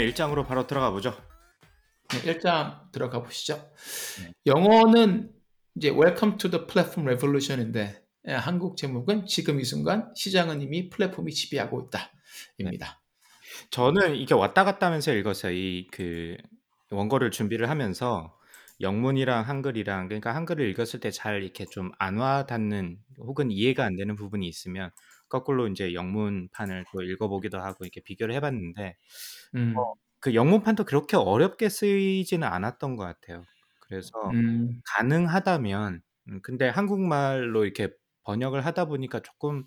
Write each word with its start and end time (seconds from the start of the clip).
그러면 0.00 0.12
1장으로 0.12 0.46
바로 0.46 0.66
들어가 0.66 0.90
보죠. 0.90 1.14
네, 2.08 2.34
1장 2.34 2.90
들어가 2.92 3.22
보시죠. 3.22 3.70
영어는 4.46 5.32
이제 5.76 5.90
Welcome 5.90 6.38
to 6.38 6.50
the 6.50 6.66
Platform 6.66 7.06
Revolution인데 7.06 8.02
예, 8.28 8.32
한국 8.32 8.76
제목은 8.76 9.26
지금 9.26 9.60
이 9.60 9.64
순간 9.64 10.12
시장은 10.14 10.60
이미 10.62 10.88
플랫폼이 10.90 11.32
지배하고 11.32 11.88
있다입니다. 12.58 13.00
저는 13.70 14.16
이게 14.16 14.34
왔다 14.34 14.64
갔다 14.64 14.86
하면서 14.86 15.12
읽었어요. 15.12 15.52
이 15.52 15.88
그 15.92 16.36
원고를 16.90 17.30
준비를 17.30 17.70
하면서 17.70 18.36
영문이랑 18.80 19.48
한글이랑 19.48 20.08
그러니까 20.08 20.34
한글을 20.34 20.68
읽었을 20.70 21.00
때 21.00 21.10
잘 21.10 21.42
이렇게 21.42 21.66
좀 21.66 21.92
안 21.98 22.16
와닿는 22.18 22.98
혹은 23.18 23.50
이해가 23.50 23.84
안 23.84 23.96
되는 23.96 24.16
부분이 24.16 24.48
있으면 24.48 24.90
거꾸로 25.30 25.68
이제 25.68 25.94
영문판을 25.94 26.84
또 26.92 27.02
읽어보기도 27.02 27.58
하고 27.58 27.84
이렇게 27.84 28.02
비교를 28.02 28.34
해봤는데 28.34 28.96
음, 29.54 29.74
그 30.20 30.34
영문판도 30.34 30.84
그렇게 30.84 31.16
어렵게 31.16 31.70
쓰이지는 31.70 32.46
않았던 32.46 32.96
것 32.96 33.04
같아요. 33.04 33.44
그래서 33.80 34.10
음, 34.34 34.82
가능하다면 34.96 36.02
음, 36.28 36.40
근데 36.42 36.68
한국말로 36.68 37.64
이렇게 37.64 37.88
번역을 38.24 38.66
하다 38.66 38.84
보니까 38.84 39.20
조금 39.20 39.64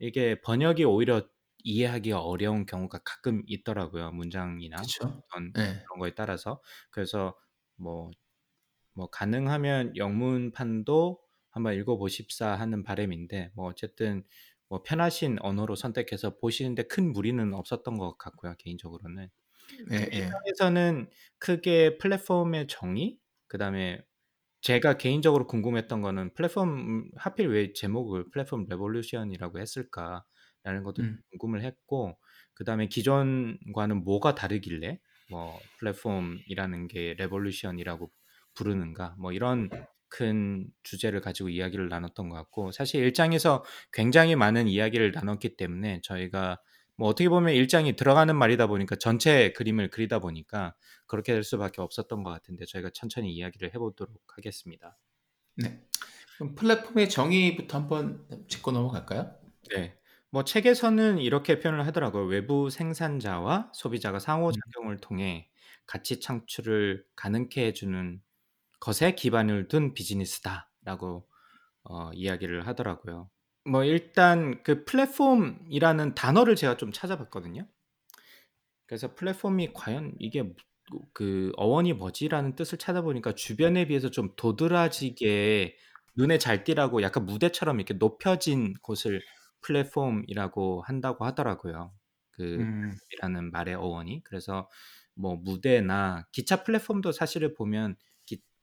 이게 0.00 0.40
번역이 0.40 0.84
오히려 0.84 1.22
이해하기가 1.62 2.20
어려운 2.20 2.66
경우가 2.66 3.00
가끔 3.04 3.42
있더라고요. 3.46 4.12
문장이나 4.12 4.76
그렇죠. 4.76 5.22
어떤 5.28 5.52
네. 5.52 5.82
그런 5.86 5.98
거에 6.00 6.14
따라서. 6.14 6.60
그래서 6.90 7.36
뭐, 7.76 8.10
뭐 8.94 9.08
가능하면 9.10 9.96
영문판도 9.96 11.20
한번 11.50 11.74
읽어보십사 11.74 12.54
하는 12.54 12.82
바람인데 12.82 13.52
뭐 13.54 13.66
어쨌든 13.68 14.24
뭐 14.70 14.82
편하신 14.84 15.38
언어로 15.42 15.76
선택해서 15.76 16.38
보시는데 16.38 16.84
큰 16.84 17.12
무리는 17.12 17.54
없었던 17.54 17.98
것 17.98 18.18
같고요. 18.18 18.56
개인적으로는. 18.60 19.30
네, 19.90 20.08
네. 20.12 20.36
일장에서는 20.58 21.10
크게 21.38 21.98
플랫폼의 21.98 22.66
정의, 22.68 23.18
그다음에 23.48 24.02
제가 24.62 24.98
개인적으로 24.98 25.46
궁금했던 25.46 26.02
거는 26.02 26.34
플랫폼 26.34 26.70
음, 26.70 27.10
하필 27.16 27.48
왜 27.48 27.72
제목을 27.72 28.30
Platform 28.30 28.66
Revolution이라고 28.68 29.58
했을까라는 29.60 30.84
것도 30.84 31.02
음, 31.02 31.22
궁금을 31.32 31.62
했고, 31.64 32.18
그다음에 32.54 32.88
기존과는 32.88 34.04
뭐가 34.04 34.34
다르길래 34.34 35.00
뭐 35.30 35.58
플랫폼이라는 35.78 36.88
게 36.88 37.14
revolution이라고 37.18 38.10
부르는가, 38.54 39.16
뭐 39.18 39.32
이런 39.32 39.70
큰 40.10 40.66
주제를 40.82 41.20
가지고 41.22 41.48
이야기를 41.48 41.88
나눴던 41.88 42.28
것 42.28 42.36
같고, 42.36 42.72
사실 42.72 43.02
일장에서 43.02 43.64
굉장히 43.92 44.36
많은 44.36 44.68
이야기를 44.68 45.12
나눴기 45.12 45.56
때문에 45.56 46.00
저희가 46.02 46.60
뭐 46.96 47.08
어떻게 47.08 47.30
보면 47.30 47.54
일장이 47.54 47.96
들어가는 47.96 48.36
말이다 48.36 48.66
보니까 48.66 48.94
전체 48.96 49.52
그림을 49.52 49.88
그리다 49.88 50.18
보니까 50.18 50.74
그렇게 51.06 51.32
될 51.32 51.42
수밖에 51.42 51.80
없었던 51.80 52.22
것 52.22 52.30
같은데 52.30 52.66
저희가 52.66 52.90
천천히 52.92 53.32
이야기를 53.32 53.72
해보도록 53.74 54.20
하겠습니다. 54.36 54.98
네. 55.56 55.80
그럼 56.36 56.54
플랫폼의 56.54 57.08
정의부터 57.08 57.78
한번 57.78 58.26
짚고 58.48 58.72
넘어갈까요? 58.72 59.34
네. 59.74 59.96
뭐 60.28 60.44
책에서는 60.44 61.18
이렇게 61.18 61.58
표현을 61.58 61.86
하더라고요. 61.86 62.24
외부 62.24 62.68
생산자와 62.68 63.70
소비자가 63.72 64.18
상호 64.18 64.52
작용을 64.52 64.98
통해 64.98 65.48
가치 65.86 66.20
창출을 66.20 67.04
가능케 67.16 67.64
해주는 67.66 68.20
것에 68.80 69.14
기반을 69.14 69.68
둔 69.68 69.94
비즈니스다라고 69.94 71.28
어, 71.84 72.10
이야기를 72.14 72.66
하더라고요. 72.66 73.30
뭐 73.64 73.84
일단 73.84 74.62
그 74.62 74.84
플랫폼이라는 74.84 76.14
단어를 76.14 76.56
제가 76.56 76.76
좀 76.76 76.92
찾아봤거든요. 76.92 77.66
그래서 78.86 79.14
플랫폼이 79.14 79.72
과연 79.72 80.14
이게 80.18 80.42
무- 80.42 80.54
그 81.12 81.52
어원이 81.56 81.92
뭐지라는 81.94 82.56
뜻을 82.56 82.78
찾아보니까 82.78 83.32
주변에 83.34 83.86
비해서 83.86 84.10
좀 84.10 84.34
도드라지게 84.36 85.76
눈에 86.16 86.38
잘 86.38 86.64
띄라고 86.64 87.02
약간 87.02 87.26
무대처럼 87.26 87.76
이렇게 87.78 87.94
높여진 87.94 88.74
곳을 88.82 89.22
플랫폼이라고 89.60 90.82
한다고 90.82 91.24
하더라고요. 91.24 91.92
그 92.32 92.66
음, 92.82 92.98
말의 93.52 93.74
어원이. 93.76 94.22
그래서 94.24 94.68
뭐 95.14 95.36
무대나 95.36 96.26
기차 96.32 96.64
플랫폼도 96.64 97.12
사실을 97.12 97.54
보면 97.54 97.96
기- 97.96 98.09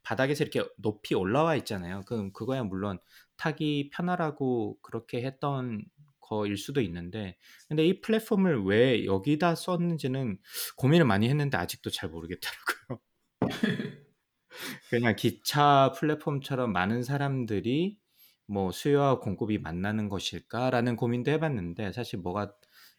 바닥에서 0.07 0.45
이렇게 0.45 0.63
높이 0.77 1.15
올라와 1.15 1.57
있잖아요. 1.57 2.03
그럼 2.05 2.31
그거야 2.31 2.63
물론 2.63 2.97
타기 3.35 3.89
편하라고 3.93 4.79
그렇게 4.81 5.21
했던 5.21 5.83
거일 6.21 6.55
수도 6.55 6.79
있는데 6.79 7.37
근데 7.67 7.85
이 7.85 7.99
플랫폼을 7.99 8.63
왜 8.63 9.03
여기다 9.03 9.55
썼는지는 9.55 10.39
고민을 10.77 11.05
많이 11.05 11.27
했는데 11.27 11.57
아직도 11.57 11.89
잘 11.89 12.09
모르겠더라고요. 12.09 13.01
그냥 14.89 15.15
기차 15.17 15.91
플랫폼처럼 15.97 16.71
많은 16.71 17.03
사람들이 17.03 17.97
뭐 18.45 18.71
수요와 18.71 19.19
공급이 19.19 19.57
만나는 19.57 20.07
것일까라는 20.07 20.95
고민도 20.95 21.31
해봤는데 21.31 21.91
사실 21.91 22.19
뭐가 22.19 22.53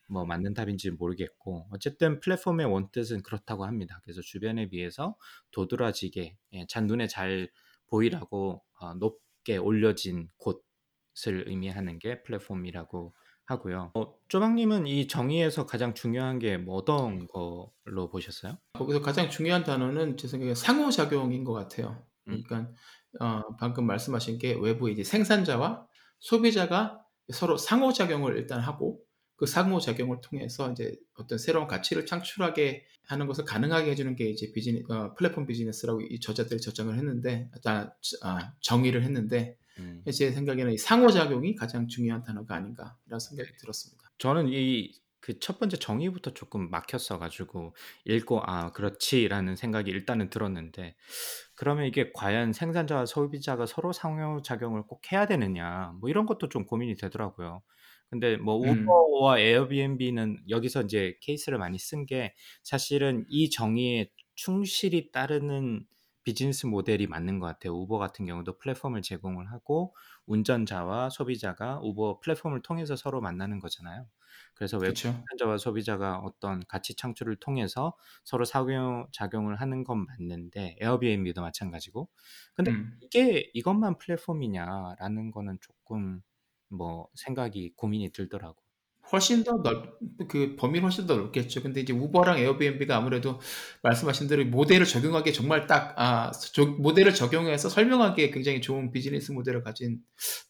뭐 0.08 0.24
맞는 0.24 0.54
답인지 0.54 0.90
모르겠고 0.90 1.68
어쨌든 1.72 2.20
플랫폼의 2.20 2.66
원뜻은 2.66 3.22
그렇다고 3.22 3.64
합니다. 3.66 4.00
그래서 4.04 4.20
주변에 4.22 4.68
비해서 4.68 5.16
도드라지게 5.52 6.36
예, 6.54 6.66
잔 6.68 6.86
눈에 6.86 7.06
잘 7.06 7.50
보이라고 7.86 8.64
어, 8.80 8.94
높게 8.94 9.56
올려진 9.56 10.28
곳을 10.38 11.44
의미하는 11.48 11.98
게 11.98 12.22
플랫폼이라고 12.22 13.14
하고요. 13.44 13.92
어, 13.94 14.14
쪼박님은 14.28 14.86
이 14.86 15.06
정의에서 15.08 15.66
가장 15.66 15.94
중요한 15.94 16.38
게 16.38 16.58
뭐 16.58 16.76
어떤 16.76 17.26
걸로 17.26 18.08
보셨어요? 18.10 18.58
거기서 18.74 19.00
가장 19.00 19.28
중요한 19.30 19.64
단어는 19.64 20.16
제 20.16 20.28
생각에 20.28 20.54
상호작용인 20.54 21.44
것 21.44 21.52
같아요. 21.52 22.06
음. 22.28 22.42
그러니까 22.46 22.72
어, 23.20 23.42
방금 23.58 23.86
말씀하신 23.86 24.38
게 24.38 24.54
외부 24.54 24.90
이제 24.90 25.02
생산자와 25.02 25.86
소비자가 26.20 27.04
서로 27.32 27.56
상호작용을 27.56 28.36
일단 28.36 28.60
하고 28.60 29.00
그 29.38 29.46
상호작용을 29.46 30.20
통해서 30.20 30.70
이제 30.72 30.96
어떤 31.14 31.38
새로운 31.38 31.66
가치를 31.68 32.04
창출하게 32.06 32.84
하는 33.06 33.26
것을 33.26 33.44
가능하게 33.44 33.92
해주는 33.92 34.16
게 34.16 34.28
이제 34.28 34.52
비즈니, 34.52 34.82
어, 34.90 35.14
플랫폼 35.14 35.46
비즈니스라고 35.46 36.02
이 36.02 36.20
저자들이 36.20 36.60
저장을 36.60 36.96
했는데, 36.98 37.48
아, 37.64 37.90
아, 38.22 38.52
정의를 38.60 39.04
했는데, 39.04 39.56
음. 39.78 40.02
제 40.12 40.32
생각에는 40.32 40.72
이 40.72 40.76
상호작용이 40.78 41.54
가장 41.54 41.86
중요한 41.86 42.22
단어가 42.24 42.56
아닌가라는 42.56 43.20
생각이 43.20 43.52
들었습니다. 43.58 44.10
저는 44.18 44.48
이 44.50 44.92
그 45.20 45.38
첫 45.40 45.58
번째 45.58 45.76
정의부터 45.76 46.32
조금 46.32 46.70
막혔어 46.70 47.18
가지고 47.18 47.74
읽고 48.04 48.40
'아 48.46 48.70
그렇지.'라는 48.72 49.56
생각이 49.56 49.90
일단은 49.90 50.30
들었는데 50.30 50.94
그러면 51.54 51.86
이게 51.86 52.12
과연 52.14 52.52
생산자와 52.52 53.06
소비자가 53.06 53.66
서로 53.66 53.92
상호작용을 53.92 54.82
꼭 54.86 55.12
해야 55.12 55.26
되느냐 55.26 55.92
뭐 56.00 56.08
이런 56.08 56.24
것도 56.26 56.48
좀 56.48 56.64
고민이 56.66 56.94
되더라고요. 56.96 57.62
근데 58.10 58.36
뭐 58.36 58.56
음. 58.64 59.02
우버와 59.10 59.38
에어비앤비는 59.40 60.44
여기서 60.48 60.82
이제 60.82 61.16
케이스를 61.22 61.58
많이 61.58 61.78
쓴 61.78 62.06
게 62.06 62.34
사실은 62.62 63.24
이 63.28 63.50
정의에 63.50 64.10
충실히 64.34 65.10
따르는 65.12 65.84
비즈니스 66.24 66.66
모델이 66.66 67.06
맞는 67.06 67.38
것 67.40 67.46
같아요. 67.46 67.74
우버 67.74 67.98
같은 67.98 68.26
경우도 68.26 68.58
플랫폼을 68.58 69.02
제공을 69.02 69.50
하고 69.50 69.96
운전자와 70.26 71.10
소비자가 71.10 71.80
우버 71.82 72.20
플랫폼을 72.20 72.62
통해서 72.62 72.96
서로 72.96 73.20
만나는 73.20 73.60
거잖아요. 73.60 74.06
그래서 74.54 74.78
외부 74.78 74.94
그렇죠. 74.94 75.12
생산자와 75.28 75.58
소비자가 75.58 76.18
어떤 76.18 76.62
가치 76.68 76.94
창출을 76.94 77.36
통해서 77.36 77.96
서로 78.24 78.44
상호작용을 78.44 79.56
하는 79.60 79.84
건 79.84 80.04
맞는데 80.06 80.76
에어비앤비도 80.80 81.40
마찬가지고. 81.40 82.08
근데 82.54 82.70
음. 82.70 82.98
이게 83.00 83.50
이것만 83.54 83.98
플랫폼이냐라는 83.98 85.30
거는 85.30 85.58
조금 85.60 86.20
뭐 86.68 87.08
생각이 87.14 87.72
고민이 87.76 88.10
들더라고. 88.12 88.56
훨씬 89.10 89.42
더 89.42 89.62
넓, 89.62 89.94
그 90.28 90.54
범위는 90.56 90.82
훨씬 90.82 91.06
더 91.06 91.16
넓겠죠. 91.16 91.62
근데 91.62 91.80
이제 91.80 91.94
우버랑 91.94 92.38
에어비앤비가 92.40 92.94
아무래도 92.94 93.40
말씀하신 93.82 94.28
대로 94.28 94.44
모델을 94.44 94.84
적용하기 94.84 95.32
정말 95.32 95.66
딱, 95.66 95.94
아, 95.98 96.30
저- 96.52 96.66
모델을 96.66 97.14
적용해서 97.14 97.70
설명하기에 97.70 98.30
굉장히 98.30 98.60
좋은 98.60 98.92
비즈니스 98.92 99.32
모델을 99.32 99.62
가진 99.62 100.00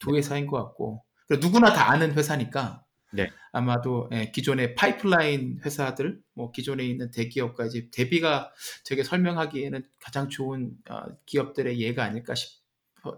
두 0.00 0.16
회사인 0.16 0.46
것 0.48 0.56
같고. 0.56 1.04
누구나 1.40 1.72
다 1.72 1.90
아는 1.92 2.14
회사니까 2.14 2.84
네. 3.12 3.28
아마도 3.52 4.08
예, 4.12 4.30
기존의 4.32 4.74
파이프라인 4.74 5.60
회사들, 5.64 6.20
뭐 6.34 6.50
기존에 6.50 6.84
있는 6.84 7.10
대기업과 7.10 7.66
이제 7.66 7.88
대비가 7.92 8.50
되게 8.84 9.02
설명하기에는 9.04 9.84
가장 10.00 10.28
좋은 10.28 10.72
어, 10.90 11.02
기업들의 11.26 11.80
예가 11.80 12.02
아닐까 12.04 12.34
싶. 12.34 12.57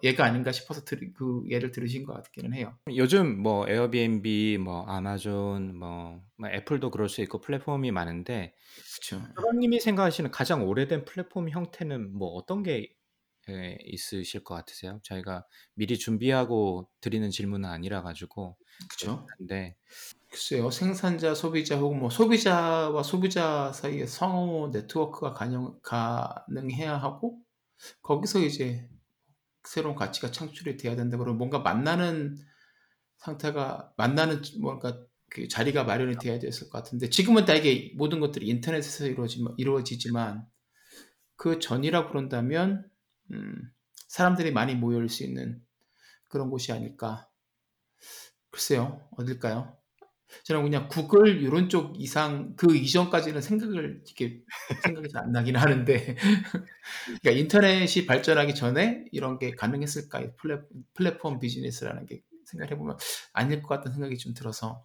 예가 0.02 0.24
아닌가 0.24 0.52
싶어서 0.52 0.84
들, 0.84 1.12
그 1.14 1.42
예를 1.48 1.70
들으신 1.70 2.04
것 2.04 2.14
같기는 2.14 2.54
해요. 2.54 2.76
요즘 2.94 3.42
뭐 3.42 3.68
에어비앤비, 3.68 4.58
뭐 4.58 4.84
아마존, 4.86 5.76
뭐, 5.76 6.22
뭐 6.36 6.48
애플도 6.48 6.90
그럴 6.90 7.08
수 7.08 7.20
있고 7.22 7.40
플랫폼이 7.40 7.90
많은데. 7.90 8.54
사장님이 9.34 9.80
생각하시는 9.80 10.30
가장 10.30 10.66
오래된 10.66 11.04
플랫폼 11.04 11.48
형태는 11.48 12.12
뭐 12.16 12.28
어떤 12.30 12.62
게 12.62 12.94
예, 13.48 13.78
있으실 13.84 14.44
것 14.44 14.54
같으세요? 14.54 15.00
저희가 15.02 15.44
미리 15.74 15.98
준비하고 15.98 16.88
드리는 17.00 17.28
질문은 17.30 17.68
아니라 17.68 18.02
가지고 18.02 18.56
그렇죠. 18.88 19.26
근데 19.38 19.76
글쎄요, 20.28 20.70
생산자, 20.70 21.34
소비자 21.34 21.76
혹은 21.76 21.98
뭐 21.98 22.10
소비자와 22.10 23.02
소비자 23.02 23.72
사이에 23.72 24.06
상호 24.06 24.70
네트워크가 24.72 25.32
가능, 25.32 25.74
가능해야 25.82 26.96
하고 26.96 27.40
거기서 28.02 28.40
이제 28.40 28.88
새로운 29.64 29.94
가치가 29.94 30.30
창출이 30.30 30.76
돼야 30.76 30.96
된다. 30.96 31.16
그러면 31.16 31.38
뭔가 31.38 31.58
만나는 31.60 32.36
상태가 33.18 33.92
만나는 33.96 34.42
뭔가 34.60 35.04
그 35.28 35.46
자리가 35.48 35.84
마련이 35.84 36.16
돼야 36.18 36.38
됐을 36.38 36.68
것 36.70 36.82
같은데 36.82 37.08
지금은 37.08 37.44
다 37.44 37.54
이게 37.54 37.92
모든 37.96 38.18
것들이 38.20 38.48
인터넷에서 38.48 39.06
이루어지, 39.06 39.44
이루어지지만 39.58 40.46
그 41.36 41.58
전이라 41.58 42.08
그런다면 42.08 42.90
음, 43.30 43.70
사람들이 44.08 44.52
많이 44.52 44.74
모일 44.74 45.08
수 45.08 45.24
있는 45.24 45.62
그런 46.28 46.50
곳이 46.50 46.72
아닐까. 46.72 47.28
글쎄요, 48.50 49.08
어딜까요? 49.16 49.79
저는 50.44 50.62
그냥 50.62 50.88
구글 50.88 51.42
이런 51.42 51.68
쪽 51.68 52.00
이상 52.00 52.54
그 52.56 52.74
이전까지는 52.76 53.40
생각을 53.40 54.02
이렇게 54.06 54.42
생각이 54.82 55.08
잘 55.08 55.22
안 55.24 55.32
나긴 55.32 55.56
하는데 55.56 56.16
그러니까 57.22 57.30
인터넷이 57.40 58.06
발전하기 58.06 58.54
전에 58.54 59.04
이런 59.12 59.38
게 59.38 59.50
가능했을까? 59.52 60.22
플랫, 60.36 60.68
플랫폼 60.94 61.38
비즈니스라는 61.38 62.06
게 62.06 62.22
생각해 62.46 62.76
보면 62.76 62.96
아닐 63.32 63.62
것 63.62 63.68
같다는 63.68 63.92
생각이 63.94 64.18
좀 64.18 64.34
들어서. 64.34 64.84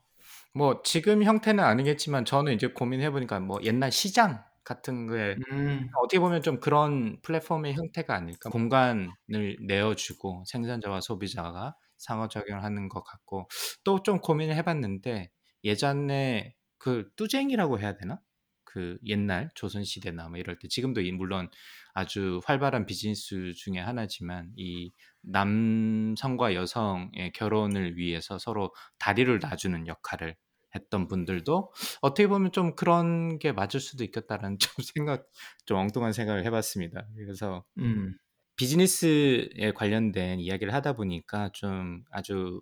뭐 0.53 0.81
지금 0.83 1.23
형태는 1.23 1.63
아니겠지만 1.63 2.25
저는 2.25 2.53
이제 2.53 2.67
고민해 2.67 3.11
보니까 3.11 3.39
뭐 3.39 3.59
옛날 3.63 3.91
시장 3.91 4.43
같은 4.63 5.07
거에 5.07 5.35
음, 5.51 5.89
어떻게 6.01 6.19
보면 6.19 6.41
좀 6.41 6.59
그런 6.59 7.21
플랫폼의 7.21 7.73
형태가 7.73 8.15
아닐까. 8.15 8.49
공간을 8.49 9.57
내어주고 9.67 10.43
생산자와 10.47 11.01
소비자가 11.01 11.75
상호 11.97 12.27
작용을 12.27 12.63
하는 12.63 12.89
것 12.89 13.03
같고 13.03 13.47
또 13.83 14.01
좀 14.03 14.19
고민을 14.19 14.55
해봤는데 14.55 15.29
예전에 15.65 16.55
그 16.77 17.09
뚜쟁이라고 17.15 17.79
해야 17.79 17.97
되나? 17.97 18.21
그 18.63 18.97
옛날 19.05 19.49
조선 19.55 19.83
시대나 19.85 20.27
뭐 20.29 20.37
이럴 20.37 20.59
때 20.59 20.67
지금도 20.67 21.01
이 21.01 21.11
물론 21.11 21.49
아주 21.93 22.41
활발한 22.45 22.85
비즈니스 22.85 23.53
중에 23.53 23.79
하나지만 23.79 24.51
이 24.57 24.91
남성과 25.21 26.55
여성의 26.55 27.31
결혼을 27.33 27.97
위해서 27.97 28.37
서로 28.37 28.75
다리를 28.99 29.39
놔주는 29.39 29.87
역할을 29.87 30.35
했던 30.75 31.07
분들도 31.07 31.71
어떻게 32.01 32.27
보면 32.27 32.51
좀 32.51 32.75
그런 32.75 33.39
게 33.39 33.53
맞을 33.53 33.79
수도 33.79 34.03
있겠다라는 34.03 34.57
좀 34.77 34.83
생각, 34.83 35.25
좀 35.65 35.77
엉뚱한 35.77 36.11
생각을 36.11 36.43
해봤습니다. 36.45 37.07
그래서 37.15 37.63
음, 37.77 38.17
비즈니스에 38.57 39.71
관련된 39.73 40.41
이야기를 40.41 40.73
하다 40.73 40.93
보니까 40.93 41.49
좀 41.53 42.03
아주 42.11 42.61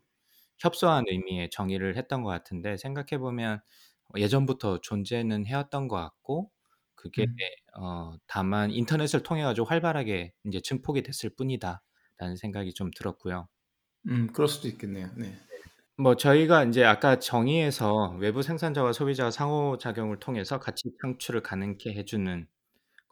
협소한 0.63 1.05
의미의 1.09 1.49
정의를 1.51 1.97
했던 1.97 2.23
것 2.23 2.29
같은데 2.31 2.77
생각해 2.77 3.19
보면 3.19 3.61
예전부터 4.17 4.79
존재는 4.81 5.45
해왔던 5.47 5.87
것 5.89 5.97
같고 5.97 6.51
그게 6.95 7.25
음, 7.25 7.41
어, 7.77 8.15
다만 8.27 8.71
인터넷을 8.71 9.23
통해 9.23 9.43
가지고 9.43 9.67
활발하게 9.67 10.33
이제 10.45 10.61
증폭이 10.61 11.03
됐을 11.03 11.31
뿐이다라는 11.35 12.37
생각이 12.37 12.73
좀 12.73 12.91
들었고요. 12.95 13.47
음, 14.07 14.27
그럴 14.33 14.47
수도 14.47 14.67
있겠네요. 14.69 15.09
네. 15.15 15.35
뭐 15.97 16.15
저희가 16.15 16.63
인제 16.63 16.83
아까 16.83 17.19
정의에서 17.19 18.15
외부 18.19 18.41
생산자와 18.41 18.93
소비자가 18.93 19.29
상호 19.31 19.77
작용을 19.77 20.19
통해서 20.19 20.59
가치 20.59 20.91
창출을 21.01 21.41
가능케 21.43 21.93
해 21.93 22.03
주는 22.05 22.47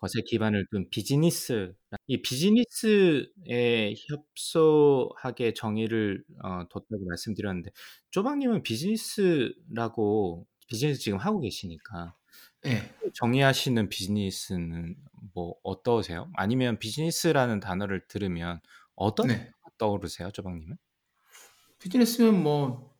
것에 0.01 0.21
기반을 0.25 0.65
둔 0.71 0.89
비즈니스 0.92 1.74
이 2.07 2.21
비즈니스에 2.21 3.94
협소하게 4.09 5.53
정의를 5.53 6.24
어 6.44 6.68
뒀다고 6.69 7.06
말씀드렸는데 7.07 7.71
쪼박님은 8.12 8.63
비즈니스라고 8.63 10.48
비즈니스 10.68 11.00
지금 11.01 11.19
하고 11.19 11.39
계시니까 11.42 12.15
네. 12.63 12.92
정의하시는 13.15 13.89
비즈니스는 13.89 14.95
뭐 15.33 15.56
어떠세요? 15.63 16.30
아니면 16.36 16.80
비즈니스라는 16.80 17.59
단어를 17.59 18.07
들으면 18.07 18.62
어떤 18.95 19.27
네. 19.27 19.51
떠오르세요, 19.77 20.31
쪼박님은? 20.31 20.77
비즈니스면 21.80 22.44
뭐 22.44 22.92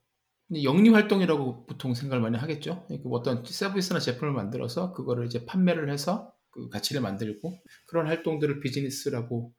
영리 0.64 0.90
활동이라고 0.90 1.66
보통 1.66 1.94
생각을 1.94 2.22
많이 2.22 2.38
하겠죠. 2.38 2.86
그러니까 2.88 3.10
뭐 3.10 3.20
어떤 3.20 3.44
서비스나 3.46 4.00
제품을 4.00 4.34
만들어서 4.34 4.94
그거를 4.94 5.26
이제 5.26 5.46
판매를 5.46 5.90
해서 5.92 6.34
그 6.52 6.70
가치를 6.70 7.02
만들고 7.02 7.58
그런 7.88 8.08
활동들을 8.08 8.60
비즈니스라고 8.60 9.54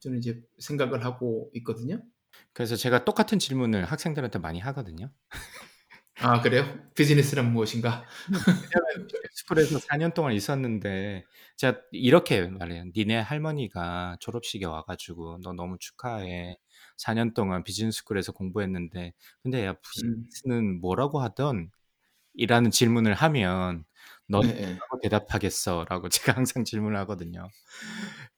저는 0.00 0.18
이제 0.18 0.42
생각을 0.58 1.04
하고 1.04 1.50
있거든요. 1.54 2.02
그래서 2.52 2.76
제가 2.76 3.04
똑같은 3.04 3.38
질문을 3.38 3.84
학생들한테 3.84 4.38
많이 4.38 4.58
하거든요. 4.60 5.10
아 6.22 6.40
그래요? 6.42 6.64
비즈니스란 6.94 7.52
무엇인가? 7.52 8.04
스쿨에서 9.32 9.78
4년 9.80 10.14
동안 10.14 10.32
있었는데 10.34 11.24
제가 11.56 11.80
이렇게 11.92 12.46
말해요. 12.48 12.84
"니네 12.96 13.18
할머니가 13.20 14.16
졸업식에 14.20 14.66
와 14.66 14.84
가지고 14.84 15.38
너 15.42 15.52
너무 15.54 15.76
축하해. 15.80 16.58
4년 16.98 17.34
동안 17.34 17.64
비즈니스 17.64 17.98
스쿨에서 18.00 18.32
공부했는데 18.32 19.14
근데 19.42 19.64
야 19.66 19.70
음. 19.72 19.76
비즈니스는 19.92 20.80
뭐라고 20.80 21.20
하던?" 21.22 21.70
이라는 22.34 22.70
질문을 22.72 23.14
하면" 23.14 23.84
넌 24.30 24.42
네, 24.42 24.78
대답하겠어?"라고 25.02 26.08
제가 26.32 26.36
항상 26.36 26.64
질문을 26.64 26.96
하거든요. 27.00 27.48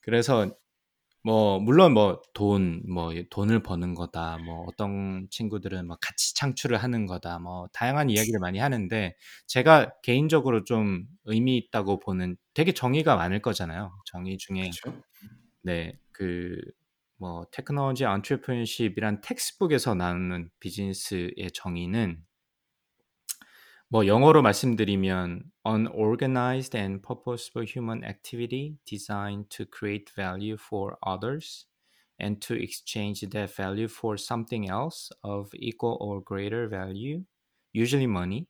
그래서 0.00 0.50
뭐 1.24 1.60
물론 1.60 1.94
뭐 1.94 2.20
돈, 2.34 2.82
뭐 2.88 3.12
돈을 3.30 3.62
버는 3.62 3.94
거다. 3.94 4.38
뭐 4.38 4.66
어떤 4.68 5.28
친구들은 5.30 5.86
뭐 5.86 5.96
가치 6.00 6.34
창출을 6.34 6.78
하는 6.78 7.06
거다. 7.06 7.38
뭐 7.38 7.68
다양한 7.72 8.10
이야기를 8.10 8.40
많이 8.40 8.58
하는데 8.58 9.14
제가 9.46 9.92
개인적으로 10.02 10.64
좀 10.64 11.04
의미 11.24 11.56
있다고 11.58 12.00
보는 12.00 12.36
되게 12.54 12.72
정의가 12.72 13.16
많을 13.16 13.40
거잖아요. 13.42 13.92
정의 14.06 14.38
중에. 14.38 14.70
네, 15.62 15.94
그 16.12 16.56
뭐 17.22 17.46
technology 17.52 18.04
entrepreneurship이란 18.04 19.20
textbook에서 19.20 19.94
나오는 19.94 20.50
비즈니스의 20.58 21.52
정의는 21.54 22.18
뭐 23.91 24.05
영어로 24.05 24.41
말씀드리면 24.41 25.43
unorganized 25.65 26.77
and 26.77 27.01
purposeful 27.01 27.65
human 27.65 28.03
activity 28.03 28.75
designed 28.85 29.49
to 29.49 29.65
create 29.65 30.11
value 30.15 30.57
for 30.59 30.97
others 31.05 31.67
and 32.19 32.41
to 32.41 32.55
exchange 32.55 33.21
that 33.29 33.55
value 33.55 33.87
for 33.87 34.17
something 34.17 34.69
else 34.69 35.09
of 35.23 35.49
equal 35.53 35.97
or 36.01 36.21
greater 36.21 36.67
value, 36.67 37.23
usually 37.71 38.07
money, 38.07 38.47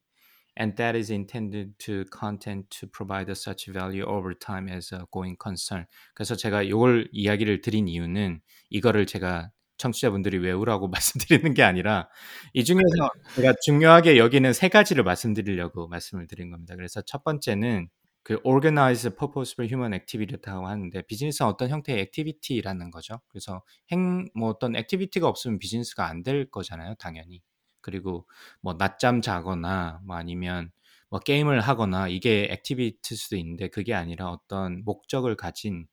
and 0.58 0.76
that 0.78 0.96
is 0.96 1.12
intended 1.12 1.78
to 1.80 2.06
content 2.06 2.70
to 2.72 2.88
provide 2.88 3.30
such 3.38 3.68
value 3.68 4.04
over 4.06 4.34
time 4.34 4.68
as 4.68 4.92
a 4.94 5.06
going 5.12 5.38
concern. 5.40 5.86
그래서 6.16 6.36
제가 6.36 6.64
이걸 6.64 7.08
이야기를 7.12 7.62
드린 7.62 7.88
이유는 7.88 8.42
이거를 8.70 9.06
제가 9.06 9.52
청취자분들이 9.83 10.39
외우라고 10.39 10.89
말씀드리는 11.43 11.55
게 11.55 11.63
아니라 11.63 12.09
이 12.55 12.65
중에서 12.65 13.11
제가 13.37 13.55
중요하게 13.65 14.17
여기는 14.19 14.53
세 14.53 14.69
가지를 14.69 15.05
말씀드리려고 15.05 15.89
말씀을 15.89 16.27
드린 16.29 16.51
겁니다. 16.51 16.77
그래서 16.77 17.03
첫 17.03 17.25
번째는 17.25 17.89
그 18.25 18.39
organized 18.45 19.17
purposeful 19.17 19.69
human 19.71 19.93
activity라고 19.95 20.69
하는데 20.69 21.03
비즈니스는 21.03 21.49
어떤 21.51 21.71
형태의 21.71 22.01
activity라는 22.03 22.91
거죠. 22.93 23.21
그래서 23.29 23.63
행 23.91 24.29
뭐 24.35 24.49
어떤 24.51 24.77
activity가 24.77 25.27
없으면 25.29 25.59
비즈니스가 25.59 26.07
안 26.09 26.23
될 26.23 26.49
거잖아요, 26.51 26.95
당연히. 27.01 27.43
그리고 27.81 28.27
뭐 28.61 28.75
낮잠 28.79 29.21
자거나 29.23 30.01
뭐 30.07 30.17
아니면 30.17 30.71
뭐 31.11 31.19
게임을 31.21 31.61
하거나 31.61 32.07
이게 32.09 32.47
activity일 32.51 33.19
수도 33.19 33.37
있는데 33.37 33.69
그게 33.69 33.93
아니라 33.95 34.29
어떤 34.31 34.85
목적을 34.85 35.35
가진 35.37 35.87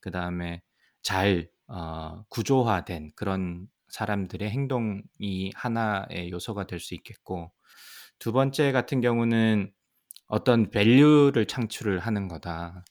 그 0.00 0.10
다음에 0.12 0.62
잘 1.02 1.48
어, 1.72 2.24
구조화된 2.30 3.12
그런 3.16 3.68
사람들의 3.90 4.48
행동이 4.50 5.52
하나의 5.54 6.30
요소가 6.30 6.66
될 6.66 6.80
수 6.80 6.94
있겠고 6.94 7.52
두 8.18 8.32
번째 8.32 8.72
같은 8.72 9.00
경우는 9.00 9.72
어떤 10.28 10.70
value를 10.70 11.46
창출을 11.46 12.00
하는 12.00 12.28
거다. 12.28 12.84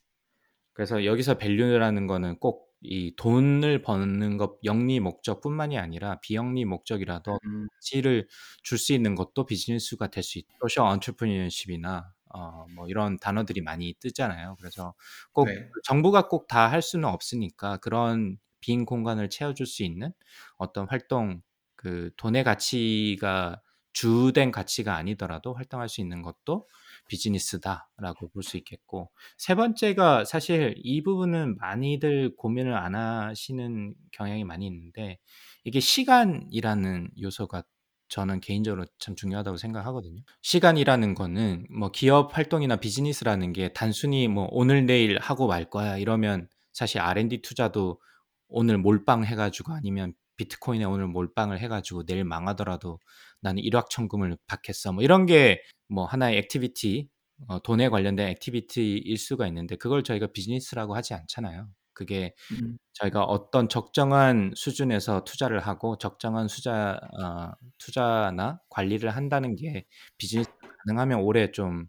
그래서 0.73 1.05
여기서 1.05 1.37
value라는 1.37 2.07
거는 2.07 2.39
꼭 2.39 2.71
이 2.83 3.13
돈을 3.15 3.83
버는 3.83 4.37
것 4.37 4.57
영리 4.63 4.99
목적뿐만이 4.99 5.77
아니라 5.77 6.19
비영리 6.21 6.65
목적이라도 6.65 7.37
음. 7.45 7.67
가치를 7.75 8.27
줄 8.63 8.79
수 8.79 8.93
있는 8.93 9.13
것도 9.13 9.45
비즈니스가 9.45 10.07
될 10.07 10.23
수있 10.23 10.47
social 10.59 10.91
entrepreneurship이나 10.91 12.11
어 12.33 12.65
뭐 12.75 12.87
이런 12.89 13.19
단어들이 13.19 13.61
많이 13.61 13.93
뜨잖아요. 13.99 14.55
그래서 14.59 14.95
꼭 15.31 15.45
네. 15.47 15.69
정부가 15.83 16.27
꼭 16.27 16.47
다 16.47 16.67
할 16.69 16.81
수는 16.81 17.07
없으니까 17.07 17.77
그런 17.77 18.37
빈 18.61 18.85
공간을 18.85 19.29
채워줄 19.29 19.65
수 19.65 19.83
있는 19.83 20.13
어떤 20.57 20.87
활동 20.87 21.41
그 21.75 22.11
돈의 22.17 22.43
가치가 22.43 23.61
주된 23.93 24.51
가치가 24.51 24.95
아니더라도 24.95 25.53
활동할 25.53 25.89
수 25.89 25.99
있는 25.99 26.21
것도 26.21 26.67
비즈니스다라고 27.07 28.29
볼 28.29 28.43
수 28.43 28.57
있겠고 28.57 29.11
세 29.37 29.55
번째가 29.55 30.25
사실 30.25 30.75
이 30.77 31.03
부분은 31.03 31.57
많이들 31.57 32.35
고민을 32.37 32.73
안 32.73 32.95
하시는 32.95 33.93
경향이 34.11 34.43
많이 34.45 34.65
있는데 34.67 35.19
이게 35.63 35.79
시간이라는 35.79 37.09
요소가 37.21 37.63
저는 38.07 38.41
개인적으로 38.41 38.85
참 38.99 39.15
중요하다고 39.15 39.55
생각하거든요. 39.57 40.21
시간이라는 40.41 41.15
거는 41.15 41.65
뭐 41.69 41.91
기업 41.91 42.37
활동이나 42.37 42.75
비즈니스라는 42.75 43.53
게 43.53 43.71
단순히 43.73 44.27
뭐 44.27 44.47
오늘 44.51 44.85
내일 44.85 45.17
하고 45.19 45.47
말 45.47 45.69
거야 45.69 45.97
이러면 45.97 46.49
사실 46.73 46.99
R&D 46.99 47.41
투자도 47.41 48.01
오늘 48.51 48.77
몰빵 48.77 49.25
해 49.25 49.35
가지고 49.35 49.73
아니면 49.73 50.13
비트코인에 50.37 50.85
오늘 50.85 51.07
몰빵을 51.07 51.59
해 51.59 51.67
가지고 51.67 52.05
내일 52.05 52.23
망하더라도 52.25 52.99
나는 53.41 53.63
일확천금을 53.63 54.37
받겠어. 54.47 54.93
뭐 54.93 55.03
이런 55.03 55.25
게 55.25 55.61
뭐 55.89 56.05
하나의 56.05 56.37
activity 56.37 57.09
어 57.49 57.59
돈에 57.63 57.89
관련된 57.89 58.29
activity일 58.29 59.17
수가 59.17 59.45
있는데 59.47 59.75
그걸 59.75 60.03
저희가 60.03 60.27
비즈니스라고 60.27 60.95
하지 60.95 61.13
않잖아요. 61.13 61.67
그게 61.93 62.33
음. 62.53 62.77
저희가 62.93 63.23
어떤 63.23 63.67
적정한 63.69 64.53
수준에서 64.55 65.23
투자를 65.25 65.59
하고 65.59 65.97
적정한 65.97 66.47
수자 66.47 66.97
어 67.19 67.51
투자나 67.77 68.61
관리를 68.69 69.09
한다는 69.11 69.55
게 69.57 69.85
비즈니스가 70.17 70.55
가능하면 70.85 71.19
오래 71.21 71.51
좀 71.51 71.87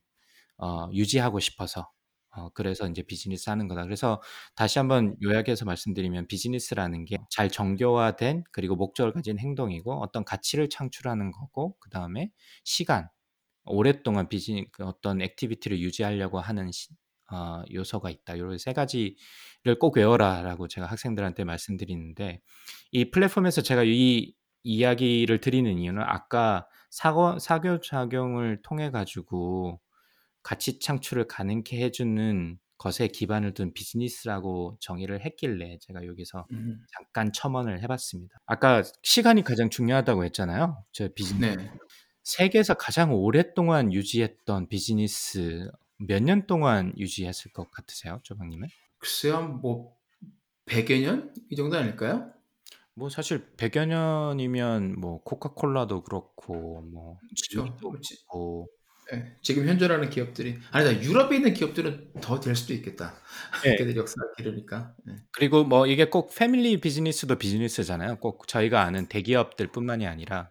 어 0.58 0.88
유지하고 0.92 1.40
싶어서 1.40 1.90
어 2.36 2.48
그래서 2.54 2.86
인제 2.86 3.02
비즈니스 3.02 3.50
하는 3.50 3.68
거다. 3.68 3.84
그래서 3.84 4.20
다시 4.56 4.78
한번 4.78 5.16
요약해서 5.22 5.64
말씀드리면 5.66 6.26
비즈니스라는 6.28 7.04
게 7.06 7.18
잘 7.30 7.48
정교화된 7.50 8.44
그리고 8.52 8.76
목적을 8.76 9.12
가진 9.12 9.38
행동이고 9.38 9.92
어떤 10.02 10.24
가치를 10.24 10.68
창출하는 10.70 11.30
거고 11.32 11.76
그다음에 11.80 12.30
시간 12.64 13.08
오랫동안 13.64 14.28
비즈니 14.28 14.70
그 14.72 14.84
어떤 14.84 15.20
activity를 15.22 15.80
유지하려고 15.80 16.40
하는 16.40 16.70
시 16.72 16.90
어 17.32 17.62
요소가 17.72 18.10
있다. 18.10 18.36
요런 18.38 18.58
세 18.58 18.74
가지를 18.74 19.78
꼭 19.80 19.96
외워라라고 19.96 20.68
제가 20.68 20.86
학생들한테 20.86 21.44
말씀드리는데 21.44 22.40
이 22.92 23.10
플랫폼에서 23.10 23.62
제가 23.62 23.84
이 23.84 24.34
이야기를 24.64 25.40
드리는 25.40 25.78
이유는 25.78 26.02
아까 26.02 26.66
사고 26.90 27.38
상호작용을 27.38 28.60
통해 28.62 28.90
가지고 28.90 29.80
가치 30.42 30.78
창출을 30.78 31.26
가능케 31.28 31.80
해 31.82 31.90
주는 31.90 32.58
것에 32.78 33.06
기반을 33.08 33.54
둔 33.54 33.72
비즈니스라고 33.72 34.76
정의를 34.80 35.24
했길래 35.24 35.78
제가 35.80 36.04
여기서 36.06 36.46
음. 36.52 36.84
잠깐 36.92 37.32
첨언을 37.32 37.80
해 37.82 37.86
봤습니다. 37.86 38.36
아까 38.46 38.82
시간이 39.02 39.44
가장 39.44 39.70
중요하다고 39.70 40.24
했잖아요. 40.24 40.84
저 40.92 41.08
비즈니스. 41.14 41.56
네. 41.56 41.70
세계에서 42.24 42.74
가장 42.74 43.12
오랫동안 43.14 43.92
유지했던 43.92 44.68
비즈니스 44.68 45.70
몇 45.98 46.20
년 46.22 46.46
동안 46.48 46.92
유지했을 46.98 47.52
것 47.52 47.70
같으세요, 47.70 48.18
조방님은? 48.24 48.68
글쎄요. 48.98 49.42
뭐 49.62 49.96
100여 50.66 51.00
년? 51.02 51.32
이 51.50 51.56
정도 51.56 51.76
아닐까요? 51.76 52.32
뭐 52.94 53.08
사실 53.08 53.46
100여 53.56 53.86
년이면 53.86 55.00
뭐 55.00 55.22
코카콜라도 55.22 56.02
그렇고 56.02 56.82
뭐 56.82 57.18
그렇고 58.28 58.68
예. 59.12 59.36
지금 59.42 59.66
현존하는 59.68 60.10
기업들이 60.10 60.58
아니다. 60.70 61.02
유럽에 61.02 61.36
있는 61.36 61.54
기업들은 61.54 62.12
더 62.20 62.40
될 62.40 62.54
수도 62.56 62.72
있겠다. 62.74 63.14
예. 63.66 63.76
걔들 63.76 63.96
역사가 63.96 64.32
길으니까. 64.38 64.94
예. 65.08 65.14
그리고 65.32 65.64
뭐 65.64 65.86
이게 65.86 66.06
꼭 66.06 66.34
패밀리 66.34 66.80
비즈니스도 66.80 67.36
비즈니스잖아요. 67.36 68.16
꼭 68.20 68.46
저희가 68.46 68.82
아는 68.82 69.06
대기업들뿐만이 69.08 70.06
아니라 70.06 70.50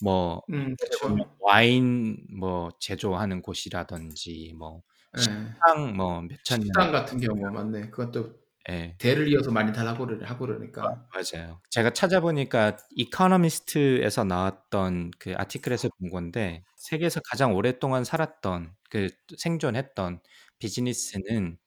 뭐음 0.00 0.42
보면 0.48 0.76
그쵸. 0.78 1.36
와인 1.40 2.16
뭐 2.38 2.70
제조하는 2.80 3.42
곳이라든지 3.42 4.54
뭐 4.56 4.82
예. 5.16 5.20
식당 5.22 5.96
뭐 5.96 6.22
몇천 6.22 6.60
년 6.60 6.66
식당 6.66 6.92
같은 6.92 7.18
경우 7.20 7.50
맞네. 7.52 7.90
그것도 7.90 8.36
예. 8.70 8.94
대를 8.98 9.28
이어서 9.28 9.50
많이들 9.50 9.86
하고 9.86 10.06
그러 10.06 10.26
하고 10.26 10.44
아 10.44 10.46
그러니까. 10.46 11.06
맞아요. 11.12 11.60
제가 11.70 11.92
찾아보니까 11.92 12.76
이코노미스트에서 12.90 14.24
나왔던 14.24 15.12
그 15.18 15.34
아티클에서 15.36 15.88
본 15.98 16.10
건데 16.10 16.64
세계에서 16.76 17.20
가장 17.30 17.54
오랫동안 17.54 18.04
살았던 18.04 18.74
그 18.90 19.08
생존했던 19.38 20.20
비즈니스는 20.58 21.58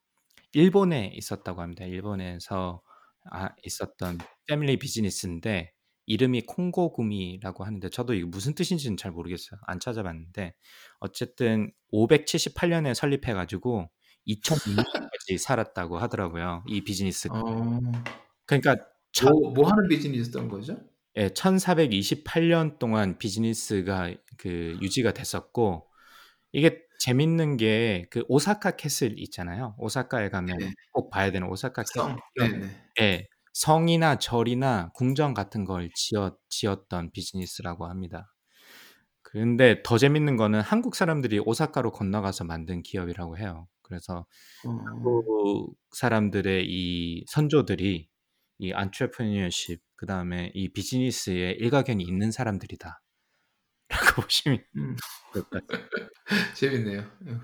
일본에 0.54 1.12
있었다고 1.16 1.62
합니다. 1.62 1.86
일본에서 1.86 2.82
아 3.32 3.50
있었던 3.64 4.20
패밀리 4.48 4.78
비즈니스인데 4.78 5.74
이름이 6.08 6.42
콩고구미라고 6.42 7.64
하는데 7.64 7.90
저도 7.90 8.14
이게 8.14 8.26
무슨 8.26 8.54
뜻인지는 8.54 8.98
잘 8.98 9.12
모르겠어요. 9.12 9.60
안 9.66 9.80
찾아봤는데 9.80 10.54
어쨌든 11.00 11.72
578 11.92 12.70
년에 12.70 12.94
설립해 12.94 13.34
가지고 13.34 13.90
2006년까지 14.26 15.38
살았다고 15.38 15.98
하더라고요, 16.00 16.64
이 16.68 16.84
비즈니스가. 16.84 17.34
어. 17.36 17.80
그러니까 18.46 18.76
천 19.14 19.30
뭐 19.34 19.54
뭐 19.54 19.68
하는 19.70 19.88
비즈니스였던 19.90 20.48
거죠? 20.50 20.78
예 21.18 21.30
1428년 21.30 22.80
동안 22.80 23.18
비즈니스가 23.18 24.14
그 24.38 24.78
유지가 24.82 25.12
됐었고 25.14 25.90
이게 26.54 26.82
재밌는 27.00 27.58
게 27.58 28.08
그 28.12 28.24
오사카 28.30 28.72
castle 28.78 29.20
있잖아요. 29.20 29.76
오사카에 29.80 30.30
가면 30.30 30.58
네. 30.60 30.74
꼭 30.92 31.10
봐야 31.12 31.32
되는 31.32 31.48
오사카 31.50 31.84
castle 31.84 32.02
성. 32.02 32.18
이런 32.36 32.52
네네. 32.52 32.92
예. 33.02 33.28
성이나 33.54 34.18
절이나 34.20 34.92
궁전 34.96 35.34
같은 35.34 35.66
걸 35.66 35.90
지었 35.96 36.40
지었던 36.50 37.12
비즈니스라고 37.14 37.88
합니다. 37.88 38.34
근데 39.24 39.82
더 39.84 39.98
재밌는 39.98 40.38
거는 40.38 40.62
한국 40.62 40.96
사람들이 40.96 41.40
오사카로 41.40 41.92
건너가서 41.92 42.44
만든 42.46 42.84
기업이라고 42.84 43.38
해요. 43.40 43.68
그래서 43.92 44.26
어. 44.66 44.70
한국 44.86 45.76
사람들의 45.92 46.66
이 46.66 47.26
선조들이 47.28 48.08
이 48.60 48.74
entrepreneurship 48.74 49.84
그다음에 49.96 50.52
이 50.54 50.72
비즈니스에 50.72 51.52
일가견이 51.52 52.04
있는 52.04 52.32
사람들이다. 52.32 53.02
라고 53.90 54.22
보시면 54.24 54.64
음. 54.78 54.96
재밌네요. 56.56 57.02
어. 57.02 57.40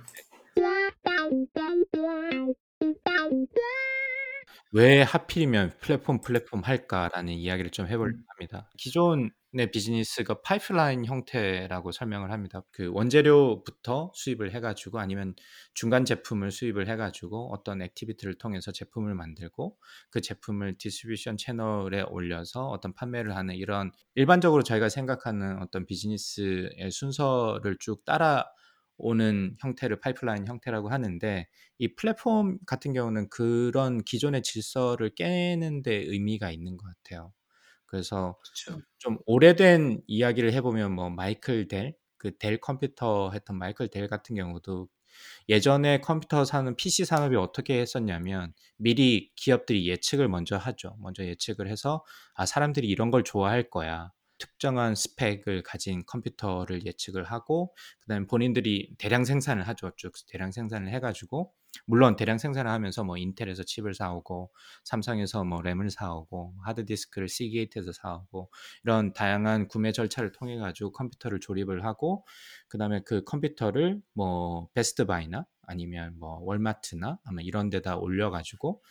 왜 4.71 5.01
하필이면 5.01 5.73
플랫폼, 5.79 6.21
플랫폼 6.21 6.61
할까라는 6.61 7.33
이야기를 7.33 7.71
좀해 7.71 7.97
보려고 7.97 8.17
음. 8.17 8.23
합니다. 8.27 8.69
기존 8.77 9.31
의 9.59 9.71
비즈니스가 9.71 10.41
파이프라인 10.41 11.05
형태라고 11.05 11.91
설명을 11.91 12.31
합니다. 12.31 12.63
그 12.71 12.89
원재료부터 12.93 14.11
수입을 14.13 14.53
해 14.53 14.59
가지고 14.59 14.99
아니면 14.99 15.35
중간 15.73 16.05
제품을 16.05 16.51
수입을 16.51 16.87
해 16.87 16.95
가지고 16.95 17.51
어떤 17.53 17.81
activity를 17.81 18.37
통해서 18.37 18.71
제품을 18.71 19.15
만들고 19.15 19.77
그 20.09 20.21
제품을 20.21 20.77
distribution 20.77 21.37
채널에 21.37 22.01
올려서 22.01 22.67
어떤 22.67 22.93
판매를 22.93 23.35
하는 23.35 23.55
이런 23.55 23.91
일반적으로 24.15 24.63
저희가 24.63 24.89
생각하는 24.89 25.61
어떤 25.61 25.85
비즈니스의 25.85 26.91
순서를 26.91 27.77
쭉 27.79 28.03
따라 28.05 28.45
오는 28.97 29.55
형태를 29.59 29.99
파이프라인 29.99 30.47
형태라고 30.47 30.89
하는데 30.89 31.47
이 31.77 31.95
플랫폼 31.95 32.57
같은 32.65 32.93
경우는 32.93 33.29
그런 33.29 34.03
기존의 34.03 34.41
질서를 34.43 35.13
깨는 35.15 35.83
데 35.83 35.95
의미가 35.95 36.51
있는 36.51 36.77
것 36.77 36.85
같아요. 36.87 37.31
그래서 37.87 38.37
그쵸. 38.41 38.81
좀 38.99 39.19
오래된 39.25 40.01
이야기를 40.07 40.53
해 40.53 40.61
보면 40.61 40.93
뭐 40.93 41.09
마이클 41.09 41.67
델, 41.67 41.95
그 42.17 42.37
델 42.39 42.59
컴퓨터 42.59 43.31
했던 43.31 43.57
마이클 43.57 43.89
델 43.89 44.07
같은 44.07 44.35
경우도 44.35 44.89
예전에 45.49 46.01
컴퓨터 46.01 46.45
산업 46.45 46.77
PC 46.77 47.05
산업이 47.05 47.35
어떻게 47.37 47.79
했었냐면 47.81 48.53
미리 48.77 49.31
기업들이 49.35 49.87
예측을 49.89 50.27
먼저 50.29 50.57
하죠. 50.57 50.95
먼저 50.99 51.25
예측을 51.25 51.69
해서 51.69 52.03
'아 52.35 52.45
사람들이 52.45 52.87
이런 52.89 53.11
걸 53.11 53.23
좋아할 53.23 53.69
거야.' 53.69 54.11
특정한 54.37 54.95
스펙을 54.95 55.63
가진 55.63 56.03
컴퓨터를 56.05 56.85
예측을 56.85 57.23
하고 57.23 57.75
그다음에 58.01 58.27
본인들이 58.27 58.95
대량 58.97 59.25
생산을 59.25 59.67
하죠. 59.67 59.91
쭉 59.97 60.11
대량 60.27 60.51
생산을 60.51 60.91
해 60.93 60.99
가지고 60.99 61.53
물론 61.85 62.15
대량 62.15 62.37
생산을 62.37 62.71
하면서 62.71 63.03
뭐 63.03 63.17
인텔에서 63.17 63.63
칩을 63.63 63.93
사 63.93 64.11
오고 64.11 64.51
삼성에서 64.85 65.43
뭐 65.43 65.61
램을 65.61 65.89
사 65.89 66.13
오고 66.13 66.55
하드 66.65 66.85
디스크를 66.85 67.27
시게이트에서 67.27 67.91
사 67.91 68.15
오고 68.15 68.49
이런 68.83 69.13
다양한 69.13 69.67
구매 69.67 69.91
절차를 69.91 70.31
통해 70.31 70.57
가지고 70.57 70.91
컴퓨터를 70.91 71.39
조립을 71.39 71.83
하고 71.85 72.25
그다음에 72.69 73.01
그 73.05 73.23
컴퓨터를 73.23 74.01
뭐 74.13 74.69
베스트 74.73 75.05
바이나 75.05 75.45
아니면 75.63 76.15
뭐 76.17 76.39
월마트나 76.43 77.19
아마존 77.23 77.41
이런 77.41 77.69
데다 77.69 77.97
올려 77.97 78.31
가지고 78.31 78.81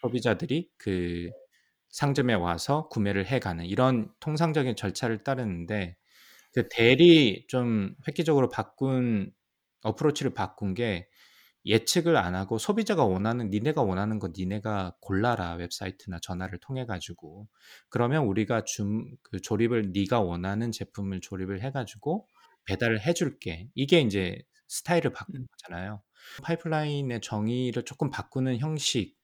소비자들이 0.00 0.68
그 0.78 1.30
상점에 1.92 2.34
와서 2.34 2.88
구매를 2.90 3.26
해가는 3.26 3.64
이런 3.66 4.12
통상적인 4.20 4.76
절차를 4.76 5.24
따르는데 5.24 5.96
그 6.54 6.68
델이 6.70 7.46
좀 7.48 7.94
획기적으로 8.08 8.48
바꾼 8.50 9.32
approach를 9.84 10.34
바꾼 10.34 10.74
게 10.74 11.08
예측을 11.64 12.16
안 12.16 12.34
하고 12.34 12.58
소비자가 12.58 13.04
원하는 13.04 13.50
니네가 13.50 13.82
원하는 13.82 14.18
거 14.18 14.30
니네가 14.36 14.96
골라라 15.00 15.54
웹사이트나 15.54 16.18
전화를 16.20 16.58
통해 16.60 16.86
가지고 16.86 17.48
그러면 17.88 18.24
우리가 18.24 18.64
줌 18.64 19.16
그 19.22 19.40
조립을 19.40 19.92
네가 19.92 20.20
원하는 20.20 20.72
제품을 20.72 21.20
조립을 21.20 21.62
해 21.62 21.70
가지고 21.70 22.28
배달을 22.66 23.00
해 23.06 23.12
줄게. 23.14 23.68
이게 23.74 24.00
인제 24.00 24.42
스타일을 24.68 25.12
바꾼 25.12 25.32
음. 25.34 25.46
거잖아요. 25.52 26.02
파이프라인의 26.42 27.20
정의를 27.22 27.84
쪼끔 27.84 28.10
바꾸는 28.10 28.58
형식 28.58 29.16
아 29.16 29.21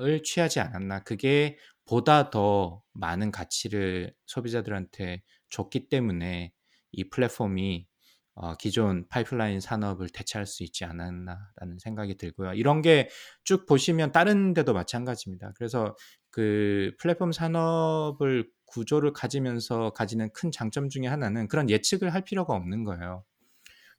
을 0.00 0.22
취하지 0.22 0.60
않았나. 0.60 1.00
그게 1.04 1.58
보다 1.86 2.30
더 2.30 2.82
많은 2.94 3.30
가치를 3.30 4.14
소비자들한테 4.26 5.22
줬기 5.50 5.88
때문에 5.88 6.52
이 6.92 7.08
플랫폼이 7.10 7.86
어 8.34 8.54
기존 8.56 9.08
파이프라인 9.08 9.60
산업을 9.60 10.08
대체할 10.10 10.46
수 10.46 10.62
있지 10.62 10.84
않았나라는 10.84 11.78
생각이 11.80 12.16
들고요. 12.18 12.52
이런 12.54 12.82
게 12.82 13.08
쭉 13.44 13.64
보시면 13.66 14.12
다른 14.12 14.52
데도 14.54 14.72
마찬가지입니다. 14.74 15.52
그래서 15.56 15.96
그 16.30 16.92
플랫폼 16.98 17.32
산업을 17.32 18.50
구조를 18.66 19.12
가지면서 19.12 19.90
가지는 19.90 20.30
큰 20.32 20.50
장점 20.52 20.88
중에 20.90 21.06
하나는 21.06 21.48
그런 21.48 21.70
예측을 21.70 22.12
할 22.12 22.22
필요가 22.24 22.54
없는 22.54 22.84
거예요. 22.84 23.24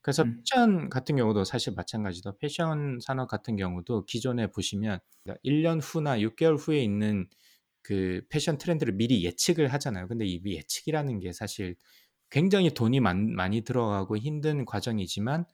그래서 0.07 0.23
음. 0.23 0.41
패션 0.45 0.89
같은 0.89 1.17
경우도 1.17 1.43
사실 1.45 1.73
마찬가지죠. 1.75 2.37
패션 2.39 2.99
산업 3.01 3.27
같은 3.27 3.57
경우도 3.57 4.05
기존에 4.05 4.47
보시면 4.47 4.99
1년 5.43 5.79
후나 5.81 6.21
6 6.21 6.35
개월 6.37 6.55
후에 6.55 6.79
있는 6.81 7.27
그 7.83 8.21
패션 8.29 8.57
트렌드를 8.57 8.93
미리 8.95 9.25
예측을 9.25 9.69
하잖아요. 9.73 10.07
근데 10.07 10.25
이 10.25 10.41
예측이라는 10.45 11.19
게 11.21 11.33
사실 11.33 11.75
굉장히 12.31 12.71
돈이 12.73 12.99
많 13.01 13.33
많이 13.35 13.61
들어가고 13.63 14.17
힘든 14.17 14.65
과정이지만 14.65 15.45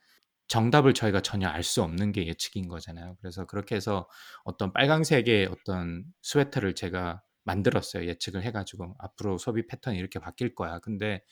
정답을 0.48 0.94
저희가 0.94 1.22
전혀 1.22 1.48
알 1.50 1.64
수 1.64 1.82
없는 1.84 2.12
게 2.14 2.28
예측인 2.28 2.68
거잖아요. 2.68 3.18
그래서 3.22 3.46
그렇게 3.48 3.76
해서 3.76 4.10
어떤 4.46 4.74
빨강색의 4.74 5.48
어떤 5.48 6.06
스웨터를 6.24 6.76
제가 6.76 7.24
만들었어요. 7.46 8.08
예측을 8.08 8.44
해 8.44 8.52
가지고 8.52 8.96
'앞으로 9.00 9.38
소비 9.40 9.68
패턴이 9.68 9.98
이렇게 10.00 10.20
바뀔 10.20 10.56
거야.' 10.56 10.80
근데 10.80 11.24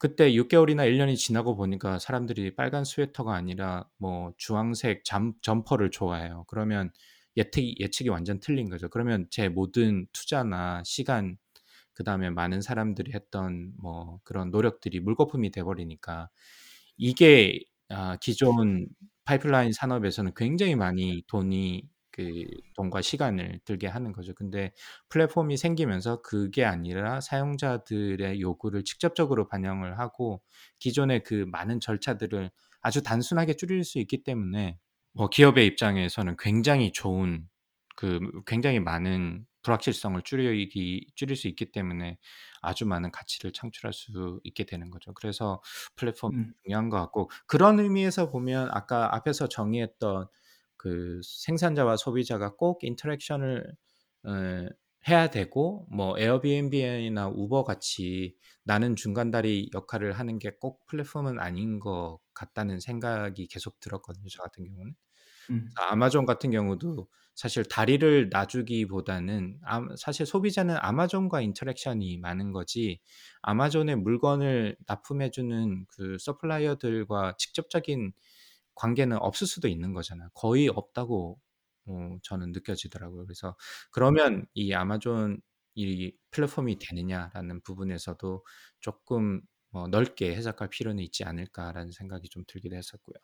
그때 0.00 0.34
6 0.34 0.48
개월이나 0.48 0.86
1 0.86 0.98
년이 0.98 1.16
지나고 1.18 1.56
보니까 1.56 2.00
사람들이 2.00 2.56
빨간 2.56 2.84
스웨터가 2.86 3.34
아니라 3.34 3.86
뭐 3.98 4.32
주황색 4.38 5.04
잠 5.04 5.34
점퍼를 5.42 5.90
좋아해요. 5.92 6.46
그러면 6.48 6.90
예측이 7.36 7.76
예측이 7.80 8.10
완전 8.10 8.40
틀린 8.40 8.70
거죠. 8.70 8.88
그러면 8.90 9.26
제 9.30 9.48
모든 9.50 10.06
투자나 10.14 10.82
시간 10.86 11.36
그 11.94 12.04
다음에 12.04 12.30
많은 12.30 12.62
사람들이 12.62 13.12
했던 13.14 13.72
뭐 13.78 14.20
그런 14.24 14.50
노력들이 14.50 15.00
물거품이 15.00 15.50
돼 15.52 15.62
버리니까 15.64 16.30
이게 16.98 17.60
아 17.90 18.16
기존 18.22 18.88
파이프라인 19.24 19.72
산업에서는 19.72 20.32
굉장히 20.36 20.76
많이 20.76 21.22
돈이 21.28 21.89
그 22.12 22.46
돈과 22.74 23.02
시간을 23.02 23.60
들게 23.64 23.86
하는 23.86 24.12
거죠. 24.12 24.34
근데 24.34 24.72
플랫폼이 25.08 25.56
생기면서 25.56 26.22
그게 26.22 26.64
아니라 26.64 27.20
사용자들의 27.20 28.40
요구를 28.40 28.84
직접적으로 28.84 29.48
반영을 29.48 29.98
하고 29.98 30.42
기존의 30.78 31.22
그 31.22 31.44
많은 31.48 31.80
절차들을 31.80 32.50
아주 32.80 33.02
단순하게 33.02 33.54
줄일 33.54 33.84
수 33.84 33.98
있기 33.98 34.22
때문에 34.24 34.78
뭐 35.12 35.28
기업의 35.28 35.66
입장에서는 35.66 36.36
굉장히 36.38 36.92
좋은 36.92 37.48
그 37.96 38.20
굉장히 38.46 38.80
많은 38.80 39.46
불확실성을 39.62 40.22
줄이기 40.22 41.06
줄일 41.14 41.36
수 41.36 41.48
있기 41.48 41.70
때문에 41.70 42.18
아주 42.62 42.86
많은 42.86 43.10
가치를 43.10 43.52
창출할 43.52 43.92
수 43.92 44.40
있게 44.44 44.64
되는 44.64 44.90
거죠. 44.90 45.12
그래서 45.14 45.60
플랫폼이 45.96 46.36
음. 46.36 46.52
중요한 46.64 46.88
것 46.88 46.96
같고 46.98 47.30
그런 47.46 47.78
의미에서 47.78 48.30
보면 48.30 48.68
아까 48.72 49.14
앞에서 49.14 49.48
정의했던 49.48 50.28
그 50.80 51.20
생산자와 51.24 51.96
소비자가 51.96 52.56
꼭 52.56 52.84
인터랙션을 52.84 53.64
어 54.24 54.68
해야 55.08 55.28
되고 55.30 55.86
뭐 55.90 56.18
에어비앤비나 56.18 57.28
우버 57.28 57.64
같이 57.64 58.36
나는 58.64 58.96
중간다리 58.96 59.70
역할을 59.74 60.12
하는 60.12 60.38
게 60.38 60.50
꼭 60.60 60.84
플랫폼은 60.86 61.38
아닌 61.40 61.78
것 61.80 62.20
같다는 62.34 62.80
생각이 62.80 63.46
계속 63.48 63.80
들었거든요, 63.80 64.26
저 64.30 64.42
같은 64.42 64.64
경우는. 64.64 64.94
음. 65.50 65.76
아마존 65.76 66.26
같은 66.26 66.50
경우도 66.50 67.08
사실 67.34 67.64
다리를 67.64 68.28
놔주기보다는 68.30 69.60
아 69.64 69.82
사실 69.96 70.26
소비자는 70.26 70.76
아마존과 70.78 71.40
interaction이 71.42 72.18
많은 72.18 72.52
거지 72.52 73.00
아마존의 73.42 73.96
물건을 73.96 74.76
납품해 74.86 75.30
주는 75.30 75.86
그 75.88 76.16
supplier들과 76.20 77.36
직접적인 77.38 78.12
관계는 78.74 79.18
없을 79.18 79.46
수도 79.46 79.68
있는 79.68 79.92
거잖아요. 79.94 80.30
거의 80.34 80.68
없다고 80.68 81.40
어 81.86 82.18
저는 82.24 82.52
느껴지더라고요. 82.52 83.26
그래서 83.26 83.56
그러면 83.92 84.46
이 84.54 84.72
아마존 84.74 85.40
이 85.74 86.12
플랫폼이 86.32 86.78
되느냐라는 86.78 87.62
부분에서도 87.62 88.44
쪼끔 88.80 89.42
어 89.72 89.88
'넓게 89.88 90.34
해석할 90.36 90.68
필요는 90.70 91.02
있지 91.04 91.24
않을까.'라는 91.24 91.92
생각이 91.92 92.28
좀 92.30 92.44
들기도 92.48 92.76
했었고요. 92.76 93.16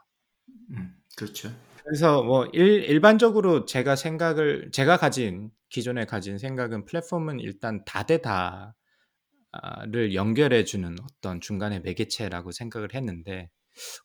음. 0.71 0.97
그렇죠. 1.17 1.51
그래서 1.85 2.23
뭐일 2.25 2.85
일반적으로 2.85 3.65
제가 3.67 3.97
생각을 3.97 4.71
제가 4.73 4.97
가진 4.99 5.51
기존에 5.71 6.05
가진 6.07 6.39
생각은 6.39 6.85
플랫폼은 6.87 7.41
일단 7.41 7.85
다대다를 7.85 8.75
연결해 10.15 10.65
주는 10.65 10.97
어떤 11.03 11.41
중간의 11.41 11.83
매개체라고 11.83 12.53
생각을 12.53 12.95
했는데 12.95 13.51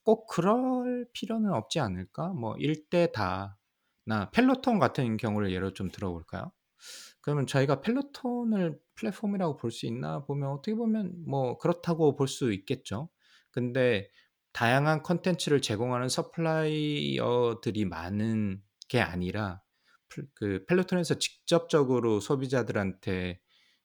꼭 0.03 0.27
그럴 0.27 1.07
필요는 1.13 1.51
없지 1.53 1.79
않을까? 1.79 2.29
뭐 2.29 2.55
일대 2.57 3.11
다나 3.11 4.29
펠로톤 4.33 4.79
같은 4.79 5.17
경우를 5.17 5.51
예로 5.51 5.73
좀 5.73 5.89
들어 5.91 6.11
볼까요? 6.11 6.51
그러면 7.21 7.47
저희가 7.47 7.81
펠로톤을 7.81 8.79
플랫폼이라고 8.95 9.57
볼 9.57 9.71
수 9.71 9.85
있나 9.85 10.23
보면 10.25 10.49
어떻게 10.49 10.75
보면 10.75 11.13
뭐 11.27 11.57
그렇다고 11.57 12.15
볼 12.15 12.27
수 12.27 12.51
있겠죠. 12.53 13.09
근데 13.51 14.09
다양한 14.53 15.03
콘텐츠를 15.03 15.61
제공하는 15.61 16.09
supplier들이 16.09 17.85
많은 17.85 18.61
게 18.89 18.99
아니라 19.01 19.61
플그 20.09 20.65
펠로톤에서 20.67 21.15
직접적으로 21.19 22.19
소비자들한테 22.19 23.39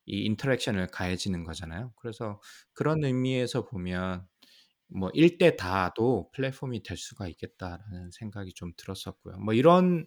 이 0.06 0.24
interaction을 0.24 0.88
가해지는 0.88 1.44
거잖아요. 1.44 1.92
그래서 1.96 2.40
그런 2.74 3.04
의미에서 3.04 3.64
보면 3.66 4.26
뭐 4.88 5.10
'일대 5.14 5.56
다도 5.56 6.30
플랫폼이 6.34 6.82
될 6.82 6.96
수가 6.96 7.28
있겠다.'라는 7.28 8.10
생각이 8.12 8.52
좀 8.54 8.72
들었었고요. 8.76 9.38
뭐 9.38 9.54
이런 9.54 10.06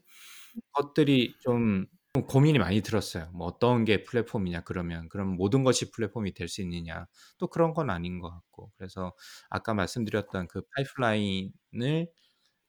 것들이 0.74 1.34
좀좀 1.42 1.88
고민이 2.28 2.60
많이 2.60 2.82
들었어요. 2.82 3.30
뭐 3.34 3.48
'어떤 3.48 3.86
게 3.86 4.04
플랫폼이냐 4.04 4.62
그러면. 4.64 5.10
그럼 5.10 5.36
모든 5.38 5.64
것이 5.64 5.92
플랫폼이 5.92 6.34
될 6.34 6.48
수 6.50 6.62
있느냐.' 6.64 7.08
또 7.40 7.48
그런 7.48 7.74
건 7.74 7.90
아닌 7.90 8.20
것 8.20 8.30
같고. 8.32 8.72
그래서 8.78 9.14
아까 9.50 9.74
말씀드렸던 9.76 10.48
그 10.50 10.62
파이프라인을 10.76 12.08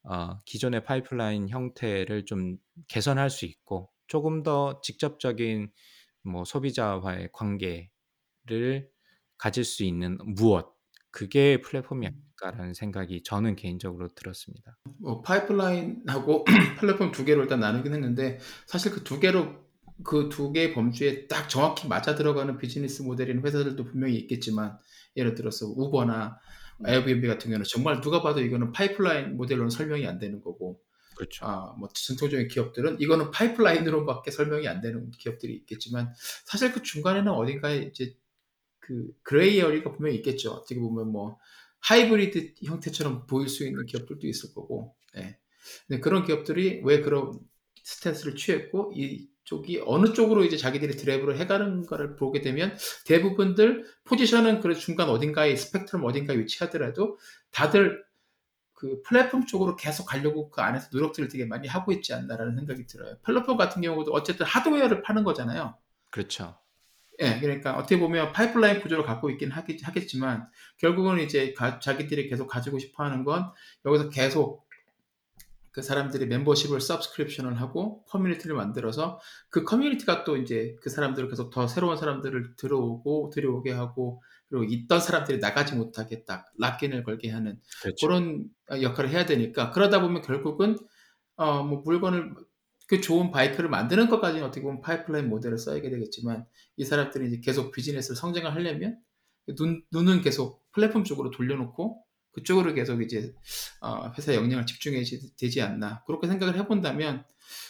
어 0.05 0.39
기존의 0.47 0.85
파이프라인 0.85 1.49
형태를 1.51 2.25
좀 2.27 2.59
개선할 2.89 3.31
수 3.31 3.45
있고 3.47 3.91
조금 4.09 4.43
더 4.43 4.81
직접적인 4.83 5.71
뭐 6.25 6.45
소비자와의 6.45 7.31
관계를 7.33 7.91
가질 9.39 9.65
수 9.65 9.85
있는 9.85 10.19
무엇 10.37 10.75
그게 11.11 11.61
'플랫폼이 11.61 12.07
아닐까.'라는 12.07 12.75
생각이 12.75 13.23
저는 13.25 13.57
개인적으로 13.57 14.09
들었습니다. 14.09 14.77
뭐 15.01 15.23
파이프라인하고 15.23 16.45
플랫폼 16.79 17.11
두 17.13 17.25
개로 17.25 17.43
일단 17.43 17.61
나누긴 17.61 17.93
했는데 17.95 18.39
사실 18.67 18.93
그 18.93 19.05
두 19.05 19.21
개로 19.21 19.69
그 20.05 20.29
두 20.31 20.53
개의 20.53 20.73
범주에 20.73 21.27
딱 21.29 21.49
정확히 21.49 21.87
맞아 21.89 22.15
들어가는 22.15 22.57
비즈니스 22.59 23.03
모델인 23.03 23.45
회사들도 23.45 23.85
분명히 23.85 24.17
있겠지만 24.17 24.79
예를 25.17 25.35
들어서 25.35 25.67
우버나 25.67 26.39
에어비앤비 26.87 27.27
같은 27.29 27.51
경우는 27.51 27.65
정말 27.69 28.01
누가 28.01 28.23
봐도 28.23 28.41
이거는 28.41 28.73
파이프라인 28.73 29.37
모델로는 29.37 29.69
설명이 29.71 30.07
안 30.07 30.19
되는 30.19 30.41
거고 30.41 30.81
그렇죠. 31.17 31.45
아, 31.45 31.75
뭐 31.79 31.89
전통적인 31.93 32.49
기업들은 32.49 32.97
이거는 33.01 33.31
파이프라인으로밖에 33.31 34.31
설명이 34.31 34.67
안 34.69 34.81
되는 34.81 35.11
기업들이 35.19 35.55
있겠지만 35.55 36.13
사실 36.47 36.73
그 36.73 36.83
중간에는 36.83 37.31
어딘가에 37.33 37.79
이제 37.93 38.15
그 38.91 39.07
gray 39.23 39.61
area가 39.61 39.93
분명히 39.93 40.17
있겠죠. 40.17 40.51
어떻게 40.51 40.81
보면 40.81 41.13
뭐 41.13 41.39
하이브리드 41.79 42.55
형태처럼 42.65 43.29
보일 43.29 43.49
수 43.49 43.65
있는 43.65 43.87
기업들도 43.87 44.27
있을 44.27 44.53
거고. 44.53 44.97
예. 45.17 45.39
근데 45.87 46.01
그런 46.01 46.25
기업들이 46.25 46.81
왜 46.83 47.01
그런 47.01 47.39
stance를 47.85 48.35
취했고 48.35 48.93
이쪽이 48.97 49.83
어느 49.87 50.13
쪽으로 50.13 50.43
이제 50.43 50.57
자기들이 50.57 50.97
드라이브를 50.97 51.39
해가는 51.39 51.87
거를 51.87 52.17
보게 52.17 52.41
되면 52.41 52.77
대부분들 53.07 53.85
포지션은 54.05 54.61
그 54.61 54.75
중간 54.75 55.09
어딘가에 55.09 55.55
스펙트럼 55.55 56.05
어딘가에 56.05 56.37
위치하더라도 56.39 57.17
다들 57.53 58.05
그 58.73 59.03
플랫폼 59.03 59.47
쪽으로 59.47 59.77
계속 59.77 60.07
가려고 60.07 60.51
그 60.51 60.63
안에서 60.63 60.89
노력들을 60.93 61.29
되게 61.29 61.45
많이 61.45 61.69
하고 61.69 61.93
있지 61.93 62.13
않나라는 62.13 62.57
생각이 62.57 62.89
들어요. 62.89 63.19
펠로톤 63.23 63.57
같은 63.57 63.83
경우도 63.83 64.11
어쨌든 64.11 64.47
하드웨어를 64.47 65.03
파는 65.03 65.23
거잖아요. 65.23 65.77
그렇죠. 66.11 66.59
예, 67.21 67.39
그러니까 67.41 67.77
어떻게 67.77 67.99
보면 67.99 68.33
파이프라인 68.33 68.81
구조를 68.81 69.05
갖고 69.05 69.31
있긴 69.31 69.51
하겠, 69.51 69.77
지만 70.09 70.49
결국은 70.79 71.21
이제 71.21 71.53
가, 71.53 71.79
자기들이 71.79 72.29
계속 72.29 72.47
가지고 72.47 72.79
싶어 72.79 73.05
하는 73.05 73.25
건 73.25 73.51
여기서 73.85 74.09
계속 74.09 74.67
그 75.73 75.83
사람들이 75.83 76.27
멤버십을 76.27 76.81
서브스크립션을 76.81 77.61
하고 77.61 78.05
커뮤니티를 78.07 78.57
만들어서 78.57 79.21
그 79.51 79.63
커뮤니티가 79.63 80.25
또 80.25 80.37
이제 80.37 80.77
그 80.83 80.91
사람들을 80.91 81.29
계속 81.29 81.51
더 81.51 81.69
새로운 81.69 81.97
사람들을 81.97 82.57
들어오고 82.57 83.31
들어오게 83.33 83.71
하고 83.73 84.23
그리고 84.49 84.65
있던 84.65 84.99
사람들이 84.99 85.39
나가지 85.39 85.77
못하게 85.77 86.25
딱 86.25 86.47
락인을 86.59 87.05
걸게 87.05 87.31
하는 87.31 87.61
그렇죠. 87.83 88.07
그런 88.07 88.45
역할을 88.83 89.11
해야 89.11 89.27
되니까 89.27 89.71
그러다 89.71 90.01
보면 90.01 90.23
결국은 90.23 90.77
어 91.37 91.63
뭐 91.63 91.83
물건을 91.85 92.35
그 92.91 93.01
좋은 93.01 93.31
바이크를 93.31 93.71
만드는 93.71 94.09
것까지는 94.09 94.45
어떻게 94.45 94.63
보면 94.63 94.81
파이프라인 94.81 95.29
모델을 95.29 95.59
써야 95.59 95.81
되겠지만 95.81 96.45
이 96.77 96.85
사람들이 96.85 97.29
이제 97.29 97.41
계속 97.41 97.71
비즈니스를 97.71 98.17
성장을 98.17 98.53
하려면 98.53 98.99
눈, 99.57 99.85
눈은 99.93 100.23
계속 100.23 100.61
플랫폼 100.73 101.05
쪽으로 101.05 101.31
돌려놓고 101.31 102.03
그쪽으로 102.33 102.75
계속 102.75 103.01
이제 103.01 103.33
어, 103.81 104.11
회사 104.19 104.35
역량을 104.35 104.67
집중해야 104.67 105.05
되지 105.37 105.63
않나. 105.63 106.03
그렇게 106.05 106.27
생각을 106.27 106.57
해본다면 106.57 107.25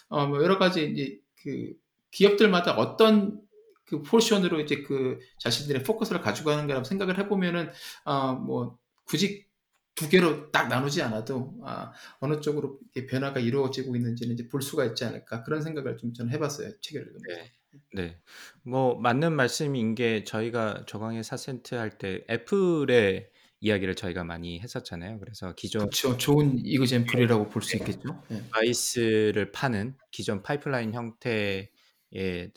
어, 0.09 0.27
뭐 0.27 0.43
여러 0.43 0.57
가지 0.57 0.91
이제 0.91 1.21
그 1.43 1.75
기업들마다 2.11 2.73
어떤 2.77 3.43
그 3.85 4.03
portion으로 4.03 4.61
이제 4.61 4.81
그 4.81 5.19
자신들의 5.37 5.83
포커스를 5.83 6.23
가지고 6.23 6.49
가는 6.49 6.67
거라고 6.67 6.85
생각을 6.85 7.19
해보면은 7.19 7.71
어, 8.07 8.33
뭐 8.33 8.79
굳이 9.05 9.45
두 9.95 10.09
개로 10.09 10.51
딱 10.51 10.69
나누지 10.69 11.03
않아도 11.03 11.55
아, 11.65 11.93
어느 12.21 12.41
쪽으로 12.41 12.79
변화가 13.09 13.41
이루어지고 13.41 13.97
있는지는 13.97 14.35
이제 14.35 14.49
볼 14.49 14.63
수가 14.63 14.85
있지 14.87 15.05
않을까 15.05 15.43
그런 15.45 15.63
생각을 15.63 15.97
좀 15.99 16.13
저는 16.15 16.33
해봤어요 16.33 16.71
책을 16.81 17.03
읽으면서. 17.03 17.27
네. 17.29 17.53
네. 17.95 18.21
뭐 18.65 18.99
맞는 18.99 19.33
말씀인 19.35 19.95
게 19.95 20.25
저희가 20.25 20.85
저강의 20.87 21.23
사센트 21.23 21.75
할 21.77 21.99
때 21.99 22.25
애플의 22.31 23.31
이야기를 23.61 23.95
저희가 23.95 24.25
많이 24.25 24.59
했었잖아요. 24.61 25.19
그래서 25.21 25.55
기존 25.55 25.89
그쵸. 25.91 26.17
좋은 26.17 26.59
example이라고 26.65 27.49
볼 27.51 27.63
수 27.63 27.77
있겠죠. 27.77 28.23
네. 28.29 28.43
디바이스를 28.51 29.53
파는 29.53 29.97
기존 30.11 30.43
파이프라인 30.43 30.95
형태의 30.95 31.69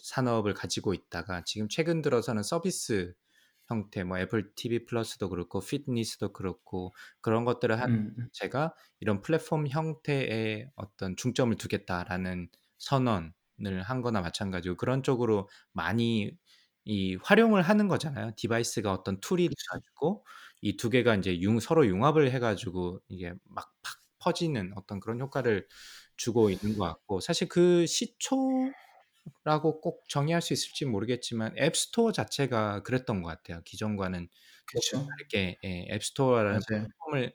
산업을 0.02 0.54
가지고 0.54 0.94
있다가 0.94 1.44
지금 1.46 1.68
최근 1.70 2.02
들어서는 2.02 2.42
서비스 2.44 3.14
형태, 3.74 4.04
뭐 4.04 4.18
애플 4.20 4.54
TV 4.56 4.86
플러스도 4.86 5.30
그렇고 5.30 5.60
피트니스도 5.60 6.34
그렇고 6.34 6.94
그런 7.22 7.46
것들을 7.46 7.80
한 7.80 7.90
음. 7.92 8.16
음. 8.20 8.30
제가 8.34 8.74
이런 9.00 9.22
플랫폼 9.22 9.68
형태의 9.68 10.70
어떤 10.76 11.16
중점을 11.18 11.56
두겠다라는 11.58 12.50
선언을 12.80 13.34
한 13.84 14.02
거나 14.02 14.22
마찬가지고 14.22 14.76
그런 14.78 15.04
쪽으로 15.04 15.50
많이 15.74 16.32
이 16.86 17.16
활용을 17.24 17.62
하는 17.62 17.88
거잖아요. 17.88 18.32
디바이스가 18.36 18.92
어떤 18.94 19.20
tool이 19.22 19.48
돼 19.50 19.56
가지고 19.72 20.26
이 20.62 20.78
두 20.78 20.90
개가 20.90 21.16
이제 21.16 21.40
융 21.42 21.60
서로 21.60 21.86
융합을 21.88 22.32
해 22.32 22.40
가지고 22.40 23.00
이게 23.10 23.34
막 23.46 23.74
팍 23.84 23.98
퍼지는 24.20 24.72
어떤 24.78 25.02
그런 25.02 25.20
효과를 25.20 25.68
주고 26.16 26.50
있는 26.50 26.78
것 26.78 26.86
같고 26.86 27.20
사실 27.20 27.50
그 27.50 27.86
시초 27.86 28.38
라고 29.44 29.82
꼭 29.82 30.04
정의할 30.10 30.42
수 30.42 30.54
있을지 30.54 30.86
모르겠지만 30.86 31.58
앱스토어 31.58 32.12
자체가 32.12 32.84
그랬던 32.84 33.22
것 33.22 33.30
같아요. 33.30 33.62
기존과는 33.66 34.30
그쵸. 34.66 35.18
다르게 35.18 35.60
예 35.64 35.88
앱스토어라는 35.92 36.62
맞아요. 36.68 36.88
플랫폼을 37.08 37.34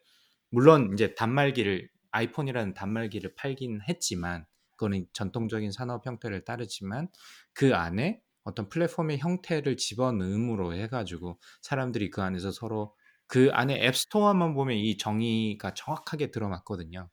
물론 0.51 0.93
이제 0.95 1.15
단말기를 1.15 1.89
아이폰이라는 2.11 2.75
단말기를 2.75 3.35
팔긴 3.37 3.81
했지만 3.89 4.47
그거는 4.73 5.07
전통적인 5.13 5.73
산업 5.73 6.07
형태를 6.07 6.45
따르지만 6.45 7.09
그 7.55 7.75
안에 7.75 8.23
어떤 8.45 8.69
플랫폼의 8.69 9.19
형태를 9.19 9.77
집어넣음으로 9.77 10.75
해 10.75 10.89
가지고 10.89 11.41
사람들이 11.63 12.11
그 12.11 12.23
안에서 12.23 12.51
서로 12.53 12.97
그 13.27 13.51
안에 13.53 13.85
앱스토어만 13.87 14.55
보면 14.55 14.77
이 14.79 14.97
정의가 14.97 15.75
정확하게 15.75 16.31
들어맞거든요. 16.31 17.11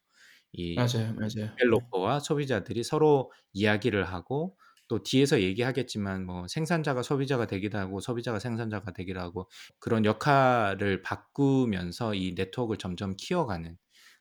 이 0.53 0.75
맞아요, 0.75 1.13
맞아요. 1.15 1.57
디벨로퍼와 1.57 2.19
소비자들이 2.19 2.83
서로 2.83 3.31
이야기를 3.53 4.05
하고 4.05 4.57
또 4.87 5.03
뒤에서 5.03 5.41
얘기하겠지만 5.41 6.25
뭐 6.25 6.47
생산자가 6.47 7.01
소비자가 7.03 7.47
되기도 7.47 7.77
하고 7.77 7.99
소비자가 7.99 8.39
생산자가 8.39 8.93
되기도 8.93 9.19
하고 9.19 9.49
그런 9.79 10.05
역할을 10.05 11.01
바꾸면서 11.01 12.15
이 12.15 12.33
네트워크를 12.35 12.77
점점 12.77 13.15
키워가는 13.17 13.77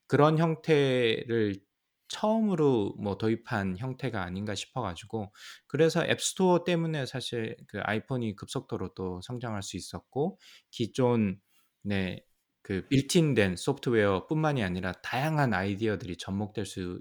그런 0.07 0.39
형태를 0.39 1.61
처음으로 2.09 2.95
뭐 2.99 3.17
도입한 3.19 3.79
형태가 3.79 4.23
아닌가 4.23 4.55
싶어 4.55 4.83
가지고 4.83 5.33
그래서 5.67 6.05
앱스토어 6.05 6.65
때문에 6.65 7.07
사실 7.07 7.57
그 7.67 7.81
아이폰이 7.83 8.37
급속도로 8.37 8.95
또 8.95 9.21
성장할 9.23 9.63
수 9.63 9.77
있었고 9.77 10.39
기존 10.71 11.41
네. 11.83 12.25
그 12.63 12.87
빌트인된 12.89 13.57
소프트웨어뿐만이 13.57 14.63
아니라 14.65 14.93
다양한 15.03 15.53
아이디어들이 15.53 16.17
접목될 16.17 16.65
수 16.65 17.01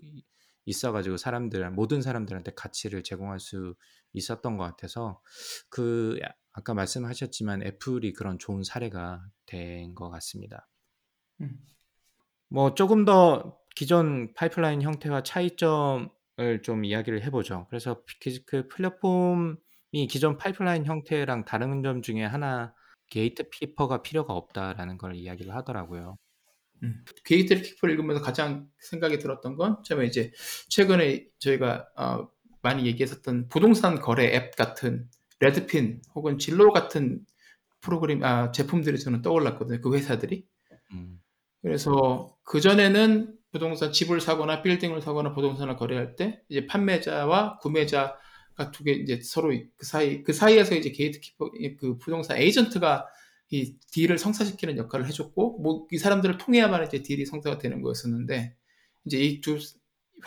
있어 0.66 0.92
가지고 0.92 1.18
사람들 1.18 1.70
모든 1.72 2.02
사람들한테 2.02 2.54
가치를 2.56 3.04
제공할 3.04 3.40
수 3.40 3.76
있었던 4.14 4.58
것 4.58 4.64
같아서 4.64 5.22
그 5.70 6.18
아까 6.54 6.74
말씀하셨지만 6.74 7.64
애플이 7.64 8.14
그런 8.14 8.38
좋은 8.40 8.64
사례가 8.64 9.24
된 9.46 9.96
것 9.96 10.10
같습니다. 10.10 10.70
음. 11.42 11.60
뭐 12.50 12.76
조금 12.76 13.06
더 13.06 13.58
기존 13.76 14.34
파이프라인 14.36 14.82
형태와 14.82 15.24
차이점을 15.24 16.10
좀 16.64 16.86
이야기를 16.86 17.24
해 17.24 17.32
보죠. 17.32 17.66
그래서 17.70 18.04
그 18.46 18.68
플랫폼이 18.68 19.58
기존 20.10 20.38
파이프라인 20.38 20.86
형태랑 20.86 21.46
다른 21.46 21.82
점 21.84 22.02
중에 22.02 22.24
하나 22.24 22.74
gatekeeper가 23.10 24.02
필요가 24.04 24.34
없다라는 24.34 24.98
걸 24.98 25.16
이야기를 25.16 25.54
하더라고요. 25.56 26.18
음. 26.84 27.04
gatekeeper를 27.26 27.94
읽으면서 27.94 28.22
가장 28.22 28.68
생각이 28.80 29.18
들었던 29.20 29.56
건 29.56 29.78
처음에 29.84 30.06
이제 30.06 30.32
최근에 30.70 31.26
저희가 31.40 31.88
어, 31.96 32.30
많이 32.62 32.86
얘기했었던 32.86 33.50
부동산 33.50 34.00
거래 34.00 34.36
앱 34.36 34.56
같은 34.56 35.10
Redfin 35.40 36.02
혹은 36.16 36.38
Zillow 36.38 36.72
같은 36.72 37.22
프로그램 37.82 38.24
아, 38.24 38.52
제품들이 38.52 38.98
저는 39.00 39.22
떠올랐거든요. 39.22 39.82
그 39.82 39.94
회사들이. 39.94 40.46
음. 40.92 41.20
그래서 41.62 42.36
그 42.44 42.62
전에는 42.62 43.36
부동산 43.52 43.92
집을 43.92 44.20
사거나 44.20 44.62
빌딩을 44.62 45.02
사거나 45.02 45.34
부동산을 45.34 45.76
거래할 45.76 46.16
때 46.16 46.42
이제 46.50 46.66
판매자와 46.66 47.60
구매자 47.60 48.18
두개 48.72 48.92
이제 48.92 49.20
서로 49.24 49.50
그 49.78 49.86
사이 49.86 50.24
그 50.24 50.34
사이에서 50.34 50.76
이제 50.76 50.92
gatekeeper 50.92 51.52
그 51.80 51.98
부동산 51.98 52.38
에이전트가 52.38 53.08
이 53.54 53.76
deal을 53.92 54.18
성사시키는 54.18 54.78
역할을 54.78 55.08
해줬고 55.08 55.62
뭐 55.62 55.88
이 55.92 55.98
사람들을 55.98 56.38
통해야만 56.40 56.86
이제 56.88 57.04
deal이 57.04 57.26
성사가 57.26 57.60
되는 57.60 57.82
거였었는데 57.82 58.56
이제 59.06 59.18
이 59.20 59.42
두 59.42 59.60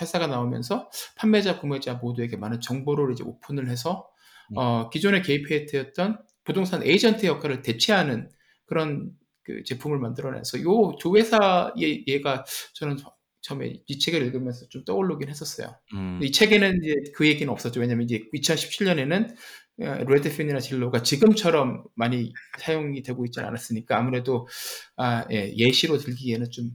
회사가 0.00 0.26
나오면서 0.26 0.90
판매자 1.16 1.58
구매자 1.60 1.94
모두에게 1.94 2.36
많은 2.36 2.60
정보를 2.60 3.12
이제 3.12 3.24
오픈을 3.24 3.68
해서 3.68 4.08
음. 4.52 4.58
어, 4.58 4.90
기존의 4.90 5.22
게이트였던 5.22 6.18
부동산 6.44 6.82
에이전트 6.82 7.26
역할을 7.26 7.62
대체하는 7.62 8.30
그런 8.66 9.10
그 9.42 9.62
제품을 9.64 9.98
만들어내서 9.98 10.60
요두 10.60 11.16
회사의 11.16 12.04
얘가 12.08 12.44
저는 12.74 12.96
처음에 13.40 13.80
이 13.86 13.98
책을 13.98 14.22
읽으면서 14.22 14.68
좀 14.68 14.84
떠오르긴 14.84 15.28
했었어요. 15.28 15.74
음. 15.94 16.18
이 16.22 16.32
책에는 16.32 16.80
이제 16.82 17.12
그 17.14 17.26
얘기는 17.28 17.50
없었죠. 17.52 17.80
왜냐면 17.80 18.04
이제 18.04 18.24
2017년에는 18.34 19.34
레드핀이나 19.78 20.60
진로가 20.60 21.02
지금처럼 21.02 21.84
많이 21.94 22.32
사용이 22.58 23.02
되고 23.02 23.24
있지 23.26 23.40
않았으니까 23.40 23.98
아무래도 23.98 24.48
아, 24.96 25.26
예, 25.30 25.52
예시로 25.56 25.98
들기에는 25.98 26.50
좀 26.50 26.70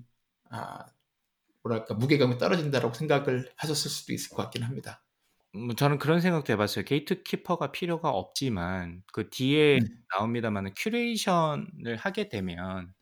아, 0.50 0.86
뭐랄까 1.64 1.94
무게감이 1.96 2.38
떨어진다라고 2.38 2.94
생각을 2.94 3.50
하셨을 3.56 3.90
수도 3.90 4.14
있을 4.14 4.30
것 4.36 4.44
같긴 4.44 4.64
합니다. 4.64 5.04
뭐 5.54 5.76
저는 5.76 5.98
그런 5.98 6.22
생각도 6.22 6.54
해봤어요. 6.54 6.86
gatekeeper가 6.86 7.72
필요가 7.72 8.10
없지만 8.10 9.04
그 9.12 9.30
뒤에 9.30 9.80
음. 9.80 9.88
나옵니다만 10.18 10.74
curation을 10.76 11.98
하게 11.98 12.30
되면 12.30 12.94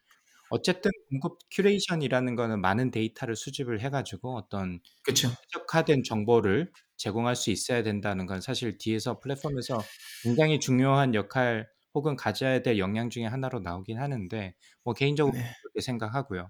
어쨌든 0.49 0.91
공급 1.09 1.39
curation이라는 1.51 2.35
거는 2.35 2.61
많은 2.61 2.91
데이터를 2.91 3.35
수집을 3.35 3.81
해 3.81 3.89
가지고 3.89 4.35
어떤 4.35 4.79
그쵸. 5.03 5.29
최적화된 5.51 6.03
정보를 6.03 6.71
제공할 6.97 7.35
수 7.35 7.51
있어야 7.51 7.83
된다는 7.83 8.25
건 8.25 8.41
사실 8.41 8.77
뒤에서 8.77 9.19
플랫폼에서 9.19 9.81
굉장히 10.23 10.59
중요한 10.59 11.15
역할 11.15 11.67
혹은 11.93 12.15
가져야 12.15 12.61
될 12.61 12.77
역량 12.77 13.09
중에 13.09 13.25
하나로 13.25 13.59
나오긴 13.59 13.97
하는데 13.99 14.53
뭐 14.83 14.93
개인적으로 14.93 15.35
네. 15.35 15.43
그렇게 15.61 15.81
생각하고요. 15.81 16.49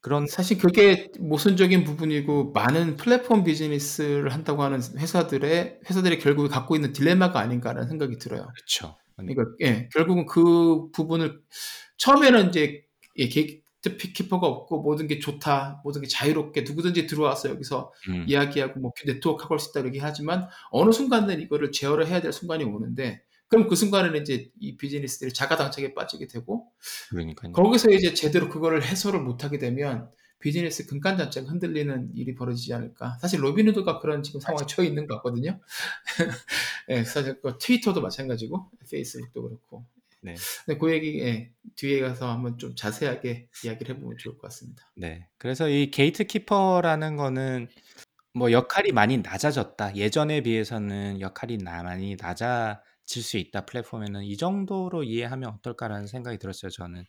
그런 0.00 0.26
사실 0.26 0.56
그게 0.58 1.08
모순적인 1.18 1.84
부분이고 1.84 2.52
많은 2.52 2.96
플랫폼 2.96 3.44
비즈니스를 3.44 4.32
한다고 4.32 4.62
하는 4.62 4.80
회사들의 4.96 5.80
회사들이 5.88 6.18
결국에 6.18 6.48
갖고 6.48 6.74
있는 6.74 6.92
딜레마가 6.92 7.38
아닌가라는 7.38 7.88
생각이 7.88 8.16
들어요. 8.16 8.48
그렇죠. 8.54 8.96
그러니까 9.16 9.44
예, 9.60 9.88
결국은 9.92 10.24
그 10.24 10.90
부분을 10.92 11.40
처음에는 11.98 12.48
이제 12.48 12.82
예, 13.16 13.28
gatekeeper가 13.28 14.46
없고 14.46 14.82
모든 14.82 15.06
게 15.06 15.18
좋다, 15.18 15.80
모든 15.84 16.02
게 16.02 16.08
자유롭게 16.08 16.62
누구든지 16.62 17.06
들어와서 17.06 17.50
여기서 17.50 17.92
음. 18.08 18.24
이야기하고 18.28 18.80
뭐 18.80 18.92
네트워크하고 19.06 19.54
할 19.54 19.58
수 19.60 19.70
있다 19.70 19.80
이렇게 19.80 19.98
하지만 20.00 20.48
어느 20.70 20.92
순간은 20.92 21.40
이거를 21.40 21.72
제어를 21.72 22.06
해야 22.06 22.20
될 22.20 22.32
순간이 22.32 22.64
오는데 22.64 23.22
그럼 23.48 23.68
그 23.68 23.74
순간에는 23.76 24.20
이제 24.22 24.50
이 24.60 24.76
비즈니스들이 24.76 25.32
자가당착에 25.32 25.94
빠지게 25.94 26.28
되고 26.28 26.68
그러니까요. 27.10 27.52
거기서 27.52 27.90
이제 27.90 28.14
제대로 28.14 28.48
그거를 28.48 28.82
해소를 28.84 29.20
못하게 29.20 29.58
되면 29.58 30.08
비즈니스 30.38 30.86
근간 30.86 31.18
자체가 31.18 31.50
흔들리는 31.50 32.12
일이 32.14 32.34
벌어지지 32.34 32.72
않을까. 32.72 33.18
사실 33.20 33.42
로빈후드가 33.44 33.98
그런 34.00 34.22
지금 34.22 34.40
상황에 34.40 34.64
처해 34.66 34.88
있는 34.88 35.06
것 35.06 35.16
같거든요. 35.16 35.60
예, 36.88 37.04
사실 37.04 37.40
그 37.42 37.58
트위터도 37.58 38.00
마찬가지고 38.00 38.70
페이스북도 38.90 39.42
그렇고. 39.42 39.84
네. 40.20 40.46
근데 40.64 40.78
그 40.78 40.92
얘기 40.92 41.20
예, 41.20 41.52
뒤에 41.76 42.00
가서 42.00 42.30
한번 42.30 42.58
좀 42.58 42.74
자세하게 42.74 43.48
이야기를 43.64 43.96
해보면 43.96 44.16
좋을 44.18 44.36
것 44.38 44.42
같습니다. 44.48 44.92
네. 44.96 45.28
그래서 45.38 45.68
이 45.68 45.90
gatekeeper라는 45.90 47.16
거는 47.16 47.68
뭐 48.34 48.52
역할이 48.52 48.92
많이 48.92 49.18
낮아졌다. 49.18 49.96
예전에 49.96 50.42
비해서는 50.42 51.20
역할이 51.20 51.58
나- 51.58 51.82
많이 51.82 52.16
낮아질 52.20 53.22
수 53.22 53.38
있다. 53.38 53.66
플랫폼에는 53.66 54.24
이 54.24 54.36
정도로 54.36 55.04
이해하면 55.04 55.50
어떨까라는 55.56 56.06
생각이 56.08 56.38
들었어요. 56.38 56.70
저는 56.70 57.04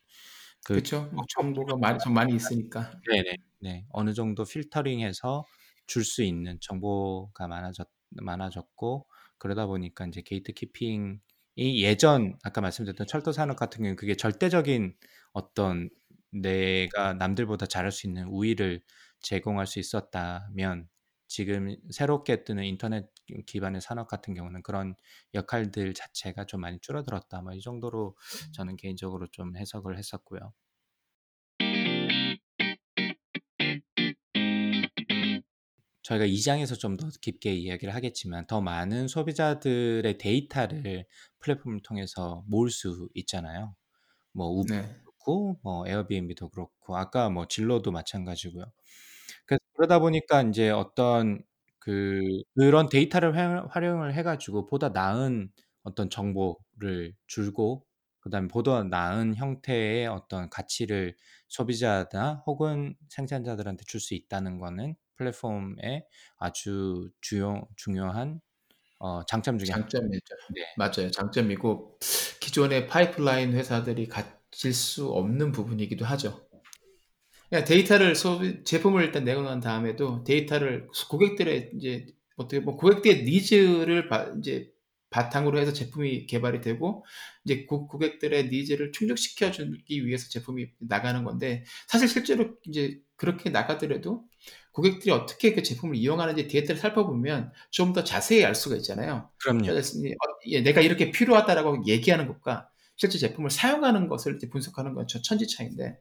그 0.64 0.74
그렇죠. 0.74 1.12
정보가 1.36 1.78
많이 1.78 2.00
좀 2.00 2.14
많이 2.14 2.36
있으니까. 2.36 2.92
네네. 3.10 3.36
네. 3.62 3.86
어느 3.92 4.14
정도 4.14 4.44
필터링해서 4.46 5.46
줄 5.88 6.04
수 6.06 6.24
있는 6.24 6.58
정보가 6.62 7.48
많아졌 7.48 7.90
많아졌고 8.12 9.08
그러다 9.38 9.66
보니까 9.68 10.06
이제 10.08 10.22
gatekeeping 10.22 11.20
이 11.62 11.84
예전 11.84 12.38
아까 12.44 12.60
말씀드렸던 12.62 13.06
철도 13.08 13.32
산업 13.32 13.56
같은 13.58 13.78
경우는 13.80 13.96
그게 13.96 14.16
절대적인 14.16 14.96
어떤 15.34 15.90
내가 16.32 17.14
남들보다 17.14 17.68
잘할 17.68 17.92
수 17.92 18.08
있는 18.08 18.26
우위를 18.28 18.82
제공할 19.22 19.68
수 19.68 19.80
있었다면 19.80 20.88
지금 21.28 21.76
새롭게 21.92 22.44
뜨는 22.44 22.64
인터넷 22.66 23.06
기반의 23.46 23.82
산업 23.82 24.08
같은 24.08 24.34
경우는 24.34 24.64
그런 24.64 24.96
역할들 25.36 25.94
자체가 25.94 26.46
좀 26.46 26.62
많이 26.62 26.80
줄어들었다. 26.82 27.42
뭐 27.42 27.54
이 27.54 27.62
정도로 27.62 28.18
저는 28.54 28.76
개인적으로 28.78 29.28
좀 29.32 29.56
해석을 29.56 29.98
했었고요. 29.98 30.54
저희가 36.04 36.26
2장에서 36.26 36.78
좀 36.80 36.98
더 36.98 37.10
깊게 37.22 37.54
이야기를 37.54 37.94
하겠지만 37.96 38.46
더 38.48 38.62
많은 38.62 39.08
소비자들의 39.08 40.18
데이터를 40.18 41.06
플랫폼을 41.42 41.82
통해서 41.84 42.44
모을 42.48 42.70
수 42.70 43.10
있잖아요. 43.16 43.76
뭐 44.34 44.48
우버도 44.50 44.68
네. 44.70 45.02
그렇고 45.04 45.60
뭐 45.64 45.88
에어비앤비도 45.88 46.50
그렇고 46.50 46.98
아까 46.98 47.30
뭐 47.30 47.48
진로도 47.48 47.92
마찬가지고요. 47.92 48.66
그래서 49.46 49.60
그러다 49.76 50.00
보니까 50.00 50.42
인제 50.42 50.70
어떤 50.72 51.44
그 51.80 52.22
그런 52.56 52.90
데이터를 52.90 53.36
활 53.36 53.66
활용을 53.70 54.14
해 54.16 54.24
가지고 54.24 54.66
보다 54.66 54.90
나은 54.90 55.52
어떤 55.84 56.10
정보를 56.10 57.16
주고 57.28 57.86
그다음에 58.22 58.48
보다 58.48 58.84
나은 58.84 59.36
형태의 59.36 60.08
어떤 60.08 60.50
가치를 60.50 61.16
소비자나 61.48 62.44
혹은 62.46 62.96
생산자들한테 63.10 63.84
줄 63.88 64.00
수 64.00 64.14
있다는 64.14 64.60
거는 64.60 64.96
플랫폼의 65.16 66.06
아주 66.38 67.10
주요 67.22 67.68
중요한 67.76 68.42
어 69.02 69.26
장점 69.26 69.58
중에. 69.58 69.66
장점이죠. 69.66 70.36
네. 70.54 70.62
맞아요. 70.78 71.10
장점이고 71.10 71.98
기존의 72.40 72.88
파이프라인 72.88 73.54
회사들이 73.54 74.08
가질 74.08 74.74
수 74.74 75.10
없는 75.10 75.52
부분이기도 75.52 76.06
하죠. 76.06 76.48
그냥 77.50 77.66
데이터를 77.66 78.16
소비 78.16 78.64
제품을 78.64 79.04
일단 79.06 79.24
내고 79.24 79.42
난 79.42 79.60
다음에도 79.60 80.24
데이터를 80.24 80.88
고객들의 81.10 81.72
이제 81.76 82.06
어떻게 82.38 82.64
보면 82.64 82.78
고객들의 82.78 83.24
needs를 83.24 84.08
바, 84.08 84.32
이제 84.38 84.72
바탕으로 85.10 85.60
해서 85.60 85.74
제품이 85.74 86.28
개발이 86.28 86.62
되고 86.62 87.04
이제 87.44 87.66
고, 87.66 87.88
고객들의 87.88 88.50
needs를 88.50 88.92
충족시켜 88.92 89.52
주기 89.52 90.06
위해서 90.06 90.30
제품이 90.30 90.68
나가는 90.80 91.24
건데 91.24 91.66
사실 91.88 92.08
실제로 92.08 92.56
이제 92.68 93.00
그렇게 93.18 93.50
나가더라도 93.50 94.26
고객들이 94.72 95.12
어떻게 95.12 95.54
그 95.54 95.64
제품을 95.64 95.96
이용하는지 95.96 96.48
데이터를 96.48 96.80
살펴보면 96.80 97.52
좀 97.72 97.94
더 97.94 98.04
자세히 98.06 98.46
알 98.46 98.56
수가 98.56 98.78
있잖아요. 98.78 99.30
그럼요. 99.38 99.66
그래서 99.68 100.00
어, 100.00 100.40
예, 100.48 100.62
내가 100.62 100.82
이렇게 100.82 101.12
필요하다라고 101.12 101.86
얘기하는 101.88 102.28
것과 102.28 102.70
실제 102.96 103.18
제품을 103.20 103.50
사용하는 103.50 104.08
것을 104.08 104.38
분석하는 104.52 104.94
건 104.94 105.10
저 105.10 105.22
천지 105.22 105.48
차이인데 105.48 105.98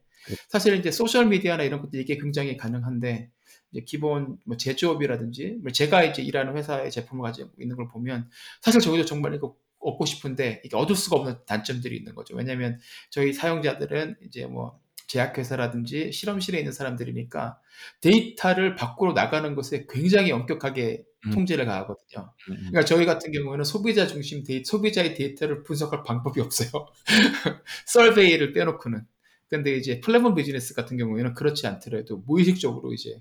사실 0.49 0.77
이제 0.77 0.91
소셜 0.91 1.27
미디어나 1.27 1.65
이런 1.65 1.81
것들이 1.81 2.03
이게 2.03 2.17
굉장히 2.19 2.57
가능한데 2.57 3.31
이제 3.73 3.85
기본 3.87 4.39
뭐 4.45 4.57
제조업이라든지 4.57 5.59
뭐 5.63 5.73
제가 5.73 6.05
이제 6.05 6.23
일하는 6.23 6.57
회사의 6.57 6.91
제품을 6.91 7.23
가지고 7.25 7.51
있는 7.59 7.77
걸 7.77 7.89
보면 7.89 8.29
사실 8.61 8.81
저희도 8.81 9.05
정말 9.07 9.35
이거 9.35 9.57
얻고 9.81 10.05
싶은데 10.05 10.61
이게 10.65 10.77
얻을 10.77 10.95
수가 10.95 11.17
없는 11.17 11.37
단점들이 11.47 11.97
있는 11.97 12.15
거죠. 12.15 12.37
왜냐하면 12.37 12.79
저희 13.11 13.33
사용자들은 13.33 14.17
이제 14.27 14.45
뭐 14.47 14.79
제약회사라든지 15.11 16.13
실험실에 16.13 16.59
있는 16.59 16.73
사람들이니까 16.73 17.59
데이터를 18.01 18.77
밖으로 18.77 19.13
나가는 19.13 19.55
것에 19.57 19.87
굉장히 19.91 20.31
엄격하게 20.31 21.03
음. 21.27 21.31
통제를 21.33 21.67
가하거든요. 21.67 22.33
음음. 22.49 22.57
그러니까 22.57 22.85
저희 22.85 23.07
같은 23.07 23.33
경우에는 23.33 23.65
소비자 23.65 24.07
중심 24.07 24.45
데이 24.45 24.65
소비자의 24.65 25.15
데이터를 25.15 25.65
분석할 25.65 26.05
방법이 26.05 26.41
없어요. 26.41 26.87
survey를 27.87 28.53
빼놓고는. 28.53 29.05
근데 29.49 29.77
이제 29.77 30.01
플랫폼 30.01 30.35
비즈니스 30.37 30.75
같은 30.75 30.97
경우에는 30.97 31.35
그렇지 31.35 31.67
않더라도 31.67 32.19
무의식적으로 32.19 32.93
이제 32.93 33.21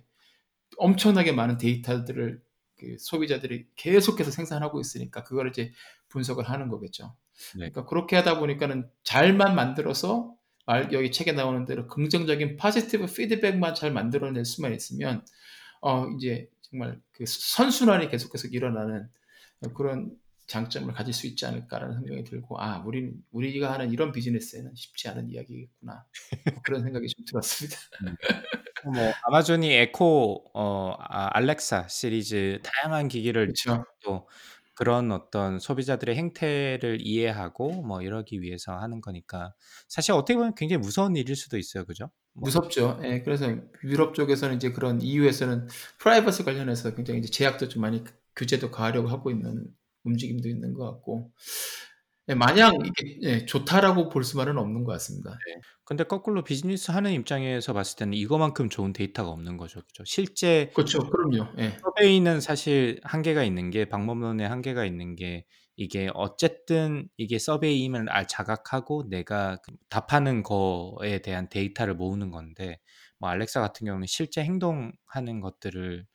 엄청나게 0.77 1.31
많은 1.31 1.57
데이터들을 1.57 2.39
그 2.77 2.95
소비자들이 2.99 3.65
계속해서 3.75 4.29
생산하고 4.29 4.79
있으니까 4.79 5.23
그걸 5.23 5.49
이제 5.49 5.73
분석을 6.09 6.47
하는 6.47 6.69
거겠죠. 6.69 7.15
네. 7.55 7.71
그러니까 7.71 7.85
그렇게 7.85 8.15
하다 8.15 8.39
보니까는 8.39 8.87
잘만 9.03 9.55
만들어서 9.55 10.27
말- 10.27 10.38
여기 10.91 11.11
책에 11.11 11.31
나오는 11.31 11.65
대로 11.65 11.87
긍정적인 11.87 12.57
positive 12.57 13.05
피드백만 13.07 13.75
잘 13.75 13.91
만들어낼 13.91 14.45
수만 14.45 14.73
있으면 14.73 15.25
어 15.81 16.07
이제 16.17 16.49
정말 16.61 16.99
그 17.11 17.23
선순환이 17.27 18.09
계속해서 18.09 18.49
일어나는 18.49 19.07
그런 19.75 20.11
장점을 20.47 20.91
가질 20.93 21.13
수 21.13 21.27
있지 21.27 21.45
않을까라는 21.45 21.95
생각이 21.95 22.23
들고 22.23 22.59
아 22.61 22.79
우리는 22.85 23.13
우리가 23.31 23.71
하는 23.71 23.91
이런 23.91 24.11
비즈니스에는 24.11 24.73
쉽지 24.75 25.07
않은 25.09 25.29
이야기겠구나 25.29 26.05
뭐 26.53 26.61
그런 26.63 26.83
생각이 26.83 27.07
좀 27.07 27.25
들었습니다. 27.25 27.77
뭐 28.93 29.13
아마존이 29.23 29.71
에코 29.73 30.49
어 30.53 30.95
아 30.99 31.29
알렉사 31.33 31.87
시리즈 31.87 32.59
다양한 32.63 33.07
기기를 33.09 33.45
그렇죠. 33.47 33.83
또 34.03 34.27
그런 34.79 35.11
어떤 35.11 35.59
소비자들의 35.59 36.15
행태를 36.15 36.99
이해하고 37.01 37.81
뭐 37.81 38.01
이러기 38.01 38.41
위해서 38.41 38.71
하는 38.77 39.01
거니까 39.01 39.53
사실 39.89 40.13
어떻게 40.13 40.35
보면 40.35 40.55
굉장히 40.55 40.79
무서운 40.79 41.17
일일 41.17 41.35
수도 41.35 41.57
있어요. 41.57 41.83
그죠? 41.83 42.11
뭐 42.31 42.45
무섭죠. 42.45 42.97
예, 43.03 43.21
그래서 43.21 43.53
유럽 43.83 44.15
쪽에서는 44.15 44.55
이제 44.55 44.71
그런 44.71 45.01
EU에서는 45.01 45.67
프라이버시 45.97 46.43
관련해서 46.43 46.95
굉장히 46.95 47.19
이제 47.19 47.29
제약도 47.29 47.67
좀 47.67 47.81
많이 47.81 48.05
규제도 48.37 48.71
가하려고 48.71 49.09
하고 49.09 49.31
있는 49.31 49.65
움직임도 50.05 50.47
있는 50.47 50.73
것 50.73 50.89
같고 50.89 51.29
예, 51.29 51.88
마냥 52.35 52.73
이게 52.85 53.17
예, 53.23 53.45
좋다라고 53.45 54.09
볼 54.09 54.23
수만은 54.23 54.57
없는 54.57 54.83
것 54.83 54.91
같습니다. 54.93 55.31
네. 55.31 55.61
근데 55.85 56.03
거꾸로 56.03 56.43
비즈니스 56.43 56.91
하는 56.91 57.11
입장에서 57.13 57.73
봤을 57.73 57.97
때는 57.97 58.13
이거만큼 58.13 58.69
좋은 58.69 58.93
데이터가 58.93 59.29
없는 59.31 59.57
거죠. 59.57 59.81
그죠? 59.81 60.03
실제 60.05 60.71
그렇죠. 60.75 60.99
그럼요. 60.99 61.51
예. 61.59 61.77
survey는 61.81 62.41
사실 62.41 62.99
한계가 63.03 63.43
있는 63.43 63.71
게 63.71 63.85
방법론에 63.85 64.45
한계가 64.45 64.85
있는 64.85 65.15
게 65.15 65.45
이게 65.75 66.09
어쨌든 66.13 67.07
이게 67.17 67.39
survey임을 67.39 68.09
알 68.09 68.27
자각하고 68.27 69.09
내가 69.09 69.57
그 69.63 69.71
답하는 69.89 70.43
거에 70.43 71.21
대한 71.21 71.49
데이터를 71.49 71.95
모으는 71.95 72.31
건데 72.31 72.79
뭐 73.17 73.29
Alexa 73.29 73.59
같은 73.61 73.85
경우는 73.85 74.05
실제 74.07 74.43
행동하는 74.43 75.39
것들을 75.41 76.05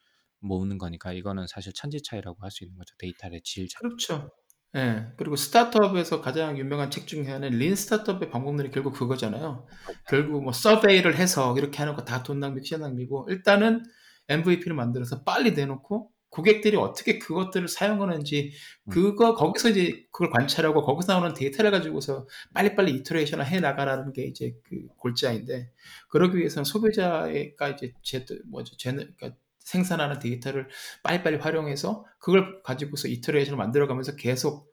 모으는 0.41 0.79
거니까 0.79 1.13
이거는 1.13 1.47
사실 1.49 1.73
천지 1.75 2.03
차이라고 2.03 2.37
할 2.43 2.51
수 2.51 2.65
있는 2.65 2.77
거죠. 2.77 2.95
데이터의 2.99 3.41
질. 3.43 3.67
그렇죠. 3.79 4.31
예. 4.77 5.07
그리고 5.17 5.37
스타트업에서 5.37 6.21
가장 6.21 6.59
유명한 6.59 6.91
책 6.91 7.07
중에 7.07 7.25
하나는 7.27 7.59
Lean 7.59 7.77
Startup의 7.77 8.31
방법론이 8.31 8.71
결국 8.73 8.93
그거잖아요. 8.95 9.67
결국 10.09 10.43
뭐 10.43 10.53
survey를 10.53 11.17
해서 11.17 11.55
이렇게 11.57 11.79
하는 11.79 11.95
거 11.95 12.05
다 12.05 12.23
돈 12.25 12.41
낭비, 12.41 12.65
시간 12.65 12.81
낭비고 12.81 13.29
일단은 13.31 13.85
MVP를 14.29 14.75
만들어서 14.75 15.23
빨리 15.23 15.53
내놓고 15.53 16.11
고객들이 16.31 16.77
어떻게 16.77 17.21
그것들을 17.21 17.69
사용하는지 17.69 18.51
음. 18.87 18.91
그거 18.91 19.35
거기서 19.37 19.69
이제 19.71 20.05
그걸 20.11 20.31
관찰하고 20.31 20.83
거기서 20.83 21.13
나오는 21.13 21.33
데이터를 21.35 21.71
가지고서 21.71 22.27
빨리빨리 22.55 22.93
iteration을 22.97 23.47
해 23.47 23.61
나가라는 23.61 24.13
게 24.13 24.25
이제 24.25 24.55
그 24.65 24.89
골자인데 24.97 25.71
그러기 26.09 26.39
위해서는 26.39 26.65
소비자가 26.65 27.29
이제 27.69 27.93
제 28.03 28.27
뭐죠, 28.47 28.77
제 28.77 28.91
그러니까 28.93 29.31
생산하는 29.65 30.19
데이터를 30.19 30.69
빨리빨리 31.03 31.39
활용해서 31.39 32.07
그걸 32.19 32.63
가지고서 32.63 33.09
이터레이션을 33.09 33.59
만들어가면서 33.59 34.17
계속 34.17 34.73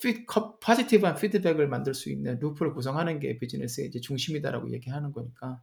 피, 0.00 0.26
파지티브한 0.60 1.14
피드백을 1.16 1.68
만들 1.68 1.94
수 1.94 2.10
있는 2.10 2.38
루프를 2.40 2.74
구성하는 2.74 3.20
게 3.20 3.38
비즈니스의 3.38 3.88
이제 3.88 4.00
중심이다라고 4.00 4.72
얘기하는 4.72 5.12
거니까 5.12 5.62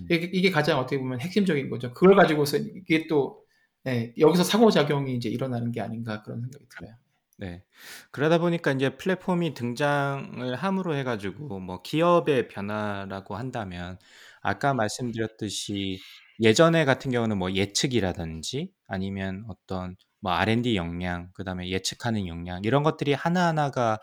음. 0.00 0.06
이게, 0.10 0.30
이게 0.32 0.50
가장 0.50 0.78
어떻게 0.78 0.98
보면 0.98 1.20
핵심적인 1.20 1.68
거죠. 1.68 1.92
그걸 1.92 2.16
가지고서 2.16 2.56
이게 2.56 3.06
또 3.08 3.44
네, 3.82 4.14
여기서 4.18 4.44
상호작용이 4.44 5.14
이제 5.14 5.28
일어나는 5.28 5.70
게 5.70 5.82
아닌가 5.82 6.22
그런 6.22 6.40
생각이 6.40 6.64
들어요. 6.70 6.94
네. 7.36 7.64
그러다 8.12 8.38
보니까 8.38 8.72
이제 8.72 8.96
플랫폼이 8.96 9.52
등장을 9.54 10.54
함으로 10.54 10.94
해가지고 10.94 11.58
뭐 11.60 11.82
기업의 11.82 12.48
변화라고 12.48 13.36
한다면 13.36 13.98
아까 14.40 14.72
말씀드렸듯이 14.72 16.00
예전에 16.40 16.84
같은 16.84 17.10
경우는 17.10 17.38
뭐 17.38 17.52
예측이라든지 17.52 18.72
아니면 18.86 19.44
어떤 19.48 19.96
뭐 20.20 20.32
R&D 20.32 20.76
역량, 20.76 21.30
그다음에 21.34 21.68
예측하는 21.68 22.26
역량 22.26 22.62
이런 22.64 22.82
것들이 22.82 23.12
하나하나가 23.12 24.00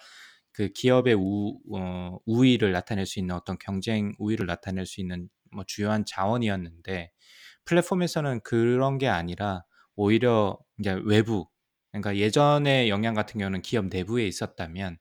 그 0.54 0.70
기업의 0.70 1.15
우, 1.15 1.60
어, 1.74 2.17
우위를 2.26 2.72
나타낼 2.72 3.06
수 3.06 3.20
있는 3.20 3.36
어떤 3.36 3.58
경쟁 3.58 4.13
우위를 4.20 4.46
나타낼 4.46 4.86
수 4.86 5.02
있는 5.02 5.30
뭐 5.52 5.63
주요한 5.65 6.06
자원이었는데 6.06 7.12
플랫폼에서는 7.65 8.41
그런 8.41 8.98
게 8.98 9.08
아니라 9.08 9.63
오히려 9.96 10.58
이제 10.80 11.00
외부 11.06 11.48
그러니까 11.91 12.15
예전의 12.15 12.89
영향 12.89 13.13
같은 13.13 13.39
경우는 13.39 13.62
기업 13.62 13.88
내부에 13.88 14.26
있었다면 14.26 14.98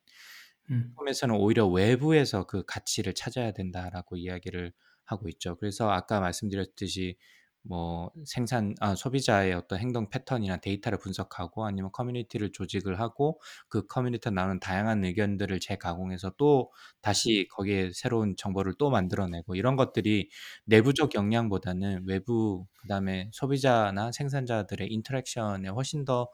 음. 0.71 0.83
플랫폼에서는 0.95 1.35
오히려 1.35 1.67
외부에서 1.67 2.45
그 2.45 2.63
가치를 2.65 3.13
찾아야 3.13 3.51
된다라고 3.51 4.17
이야기를 4.17 4.73
하고 5.11 5.29
있죠. 5.29 5.55
그래서 5.57 5.89
아까 5.91 6.19
말씀드렸듯이 6.19 7.17
뭐 7.63 8.11
생산 8.25 8.73
아, 8.79 8.95
소비자의 8.95 9.53
어떤 9.53 9.77
행동 9.79 10.09
패턴이나 10.09 10.57
데이터를 10.57 10.97
분석하고 10.97 11.65
아니면 11.65 11.91
커뮤니티를 11.91 12.51
조직을 12.51 12.99
하고 12.99 13.39
그 13.69 13.85
커뮤니티에 13.85 14.31
나오는 14.31 14.59
다양한 14.59 15.05
의견들을 15.05 15.59
재가공해서 15.59 16.33
또 16.37 16.71
다시 17.01 17.47
거기에 17.51 17.91
새로운 17.93 18.35
정보를 18.35 18.73
또 18.79 18.89
만들어내고 18.89 19.55
이런 19.55 19.75
것들이 19.75 20.29
내부적 20.65 21.13
역량보다는 21.13 22.05
외부 22.07 22.65
그다음에 22.81 23.29
소비자나 23.31 24.11
생산자들의 24.11 24.87
interaction에 24.91 25.67
훨씬 25.67 26.03
더 26.03 26.29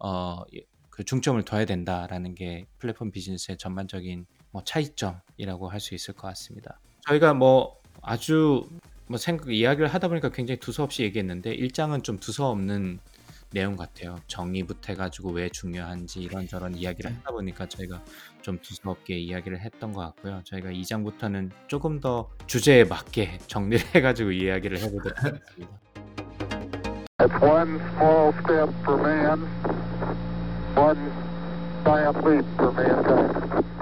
어, 0.00 0.42
그 0.90 1.04
중점을 1.04 1.44
둬야 1.44 1.64
된다라는 1.66 2.34
게 2.34 2.66
플랫폼 2.78 3.12
비즈니스의 3.12 3.58
전반적인 3.58 4.26
뭐 4.50 4.62
차이점이라고 4.64 5.68
할 5.68 5.80
수 5.80 5.94
있을 5.94 6.14
것 6.14 6.26
같습니다. 6.28 6.80
저희가 7.06 7.34
뭐 7.34 7.83
아주 8.04 8.68
뭐 9.06 9.18
생각 9.18 9.50
이야기를 9.52 9.88
하다 9.88 10.08
보니까 10.08 10.28
굉장히 10.28 10.60
두서없이 10.60 11.02
얘기했는데 11.02 11.52
일장은 11.52 12.02
좀 12.02 12.18
두서없는 12.18 12.98
내용 13.50 13.76
같아요. 13.76 14.16
정의부터 14.26 14.92
해가지고 14.92 15.30
왜 15.30 15.48
중요한지 15.48 16.22
이런저런 16.22 16.74
이야기를 16.74 17.10
네. 17.10 17.16
하다 17.18 17.30
보니까 17.30 17.66
저희가 17.66 18.02
좀 18.42 18.58
두서없게 18.60 19.16
이야기를 19.16 19.60
했던 19.60 19.92
것 19.92 20.00
같고요. 20.00 20.42
저희가 20.44 20.70
2장부터는 20.70 21.50
조금 21.68 22.00
더 22.00 22.28
주제에 22.46 22.84
맞게 22.84 23.38
정리를 23.46 23.86
해가지고 23.94 24.32
이야기를 24.32 24.78
해보도록 24.78 25.22
하겠습니다. 25.22 25.78
Man, 31.84 33.73